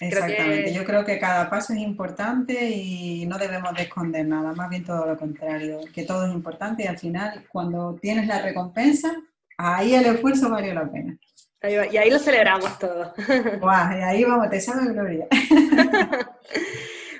[0.00, 4.70] Exactamente, yo creo que cada paso es importante y no debemos de esconder nada, más
[4.70, 9.12] bien todo lo contrario, que todo es importante y al final cuando tienes la recompensa,
[9.56, 11.18] ahí el esfuerzo valió la pena.
[11.62, 13.12] y ahí lo celebramos todo.
[13.18, 15.26] y ahí vamos, te salve gloria.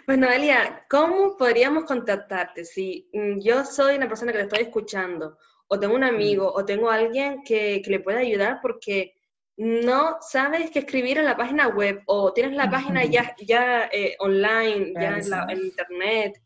[0.08, 2.64] Pues Noelia, ¿cómo podríamos contactarte?
[2.64, 6.64] Si mm, yo soy una persona que te estoy escuchando, o tengo un amigo, o
[6.64, 9.17] tengo alguien que, que le pueda ayudar porque
[9.58, 14.14] no sabes qué escribir en la página web o tienes la página ya, ya eh,
[14.20, 16.40] online, ya en, internet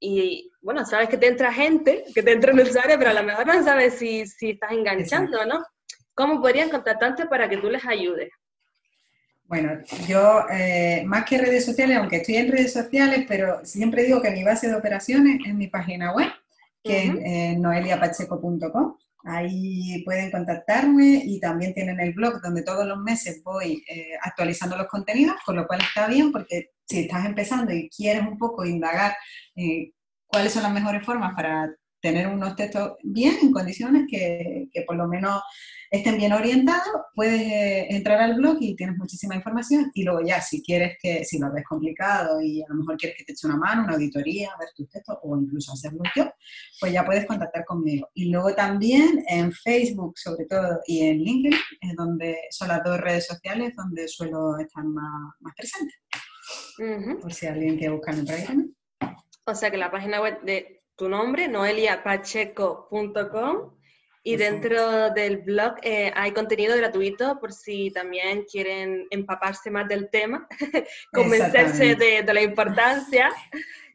[0.00, 3.14] y bueno, sabes que te entra gente, que te entra en el usuario, pero a
[3.14, 5.64] lo mejor no sabes si, si estás enganchando, ¿no?
[6.14, 8.30] ¿Cómo podrían contactarte para que tú les ayudes?
[9.44, 14.20] Bueno, yo eh, más que redes sociales, aunque estoy en redes sociales, pero siempre digo
[14.20, 16.28] que mi base de operaciones es mi página web,
[16.82, 18.96] que es eh, noeliapacheco.com.
[19.28, 24.76] Ahí pueden contactarme y también tienen el blog donde todos los meses voy eh, actualizando
[24.76, 28.64] los contenidos, con lo cual está bien porque si estás empezando y quieres un poco
[28.64, 29.14] indagar
[29.54, 29.92] eh,
[30.26, 31.68] cuáles son las mejores formas para
[32.00, 35.40] tener unos textos bien, en condiciones que, que por lo menos
[35.90, 40.40] estén bien orientados, puedes eh, entrar al blog y tienes muchísima información y luego ya
[40.40, 43.46] si quieres que, si lo ves complicado y a lo mejor quieres que te eche
[43.46, 46.30] una mano, una auditoría, ver tus textos o incluso hacerlo yo,
[46.80, 48.08] pues ya puedes contactar conmigo.
[48.14, 53.00] Y luego también en Facebook sobre todo y en LinkedIn, es donde son las dos
[53.00, 55.94] redes sociales donde suelo estar más, más presente.
[57.20, 58.74] Por si alguien quiere buscarme por ahí también.
[59.46, 63.72] O sea que la página web de tu nombre, noeliapacheco.com,
[64.24, 70.10] y dentro del blog eh, hay contenido gratuito por si también quieren empaparse más del
[70.10, 70.48] tema,
[71.14, 73.30] convencerse de, de, la importancia.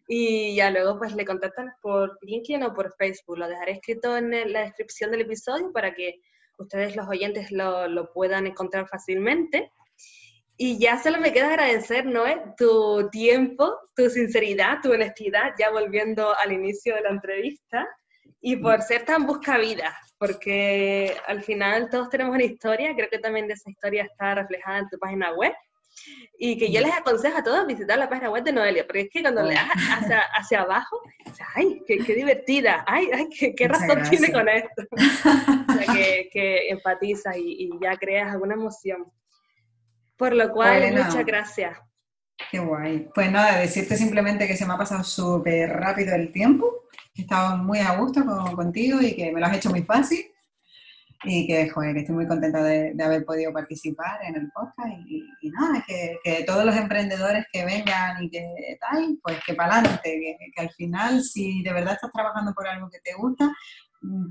[0.08, 3.38] Y ya luego pues le contactan por LinkedIn o por Facebook.
[3.38, 6.20] Lo dejaré escrito en la descripción del episodio para que
[6.58, 9.72] ustedes los oyentes lo, lo puedan encontrar fácilmente.
[10.58, 16.38] Y ya solo me queda agradecer, Noé, tu tiempo, tu sinceridad, tu honestidad, ya volviendo
[16.38, 17.88] al inicio de la entrevista,
[18.40, 23.20] y por ser tan busca vida, porque al final todos tenemos una historia, creo que
[23.20, 25.54] también de esa historia está reflejada en tu página web,
[26.38, 29.10] y que yo les aconsejo a todos visitar la página web de Noelia, porque es
[29.10, 31.02] que cuando le das hacia, hacia abajo,
[31.56, 32.84] ¡ay, qué, qué divertida!
[32.88, 34.84] ¡Ay, ay qué, qué razón tiene con esto!
[34.92, 39.06] o sea, que, que empatizas y, y ya creas alguna emoción.
[40.24, 41.78] Por lo cual, muchas gracias.
[42.50, 43.10] Qué guay.
[43.14, 46.86] Pues nada, decirte simplemente que se me ha pasado súper rápido el tiempo.
[47.14, 48.24] He estado muy a gusto
[48.56, 50.26] contigo y que me lo has hecho muy fácil.
[51.26, 54.98] Y que, joder, que estoy muy contenta de, haber podido participar en el podcast.
[55.06, 58.48] Y, nada, que, que, todos los emprendedores que vengan y que
[58.80, 60.10] tal, pues que para adelante.
[60.10, 63.54] Que, que, al final, si de verdad estás trabajando por algo que te gusta,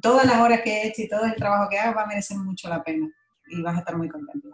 [0.00, 2.38] todas las horas que he hecho y todo el trabajo que hagas va a merecer
[2.38, 3.06] mucho la pena.
[3.48, 4.48] Y vas a estar muy contento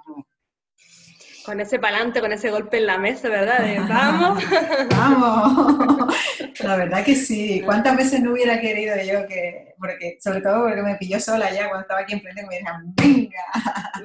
[1.48, 3.64] con ese palante, con ese golpe en la mesa, ¿verdad?
[3.88, 4.44] vamos.
[4.90, 6.14] vamos.
[6.60, 7.62] La verdad que sí.
[7.64, 11.68] ¿Cuántas veces no hubiera querido yo que, porque, sobre todo porque me pilló sola ya
[11.68, 13.40] cuando estaba aquí enfrente, me dijeron, venga.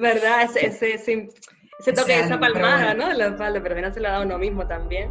[0.00, 0.44] ¿Verdad?
[0.44, 0.94] Ese, ese,
[1.78, 3.10] ese, toque, esa palmada, ¿no?
[3.10, 5.10] En la espalda, pero no se lo ha dado uno mismo también.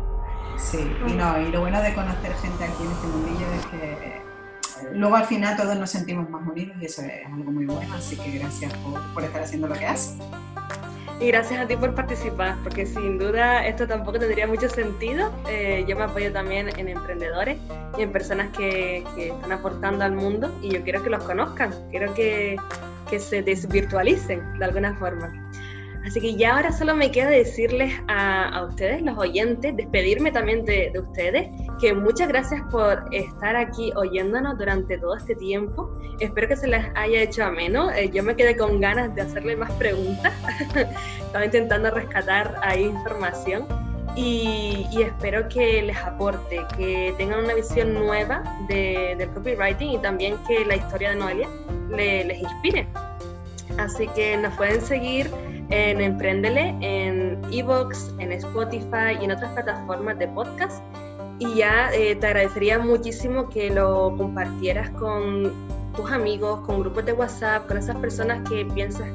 [0.57, 4.93] Sí, y no, y lo bueno de conocer gente aquí en este mundillo es que
[4.93, 8.17] luego al final todos nos sentimos más unidos y eso es algo muy bueno, así
[8.17, 10.17] que gracias por, por estar haciendo lo que haces.
[11.19, 15.31] Y gracias a ti por participar, porque sin duda esto tampoco tendría mucho sentido.
[15.49, 17.57] Eh, yo me apoyo también en emprendedores
[17.97, 21.71] y en personas que, que, están aportando al mundo y yo quiero que los conozcan,
[21.91, 22.57] quiero que,
[23.09, 25.31] que se desvirtualicen de alguna forma.
[26.05, 30.91] Así que ya ahora solo me queda decirles a, ustedes, los oyentes, despedirme también de,
[30.99, 31.47] ustedes,
[31.79, 35.97] que muchas gracias por estar aquí oyéndonos durante todo este tiempo.
[36.19, 37.91] Espero que se les haya hecho ameno.
[37.91, 40.33] Eh, yo me quedé con ganas de hacerle más preguntas.
[41.19, 43.65] Estaba intentando rescatar ahí información.
[44.15, 50.37] Y, espero que les aporte, que tengan una visión nueva de, del copywriting y también
[50.47, 51.49] que la historia de Noelia
[51.89, 52.87] les inspire.
[53.79, 55.31] Así que nos pueden seguir
[55.69, 60.83] en Emprendele, en Evox, en Spotify y en otras plataformas de podcast.
[61.39, 65.51] Y ya eh, te agradecería muchísimo que lo compartieras con
[65.95, 69.07] tus amigos, con grupos de WhatsApp, con esas personas que piensas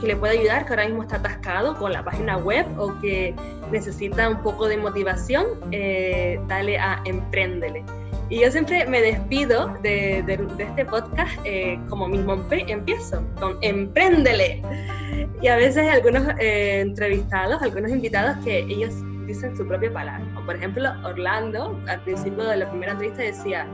[0.00, 3.34] que le puede ayudar, que ahora mismo está atascado con la página web o que
[3.70, 7.84] necesita un poco de motivación, eh, dale a Emprendele.
[8.28, 10.18] Y yo siempre me despido de,
[10.58, 14.62] este podcast eh, como mismo empiezo, con Emprendele.
[15.40, 18.92] Y a veces algunos eh, entrevistados, algunos invitados que ellos
[19.26, 20.24] dicen su propia palabra.
[20.44, 23.66] por ejemplo, Orlando, al principio de la primera entrevista decía,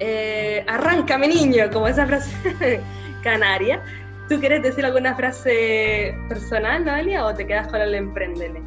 [0.00, 2.80] eh, arranca mi niño, como esa frase
[3.22, 3.82] canaria.
[4.28, 8.62] ¿Tú quieres decir alguna frase personal, Noelia, o te quedas con el emprendele?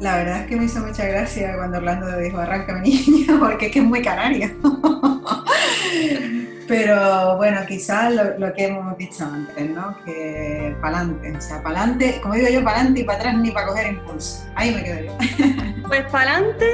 [0.00, 3.66] La verdad es que me hizo mucha gracia cuando Orlando dijo, arranca mi niño, porque
[3.66, 4.50] es que es muy canario.
[6.72, 9.94] Pero bueno, quizás lo, que hemos dicho antes, ¿no?
[10.06, 13.36] Que para adelante, o sea, para adelante, como digo yo, para adelante y para atrás
[13.36, 14.46] ni para coger impulso.
[14.54, 15.18] Ahí me quedo yo.
[15.86, 16.66] Pues para adelante,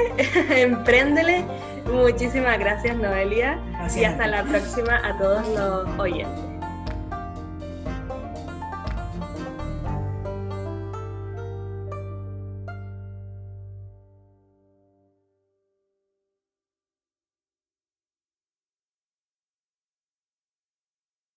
[0.61, 1.43] empréndele.
[1.91, 3.59] Muchísimas gracias, Noelia.
[3.93, 6.48] y hasta la próxima a todos los oyentes.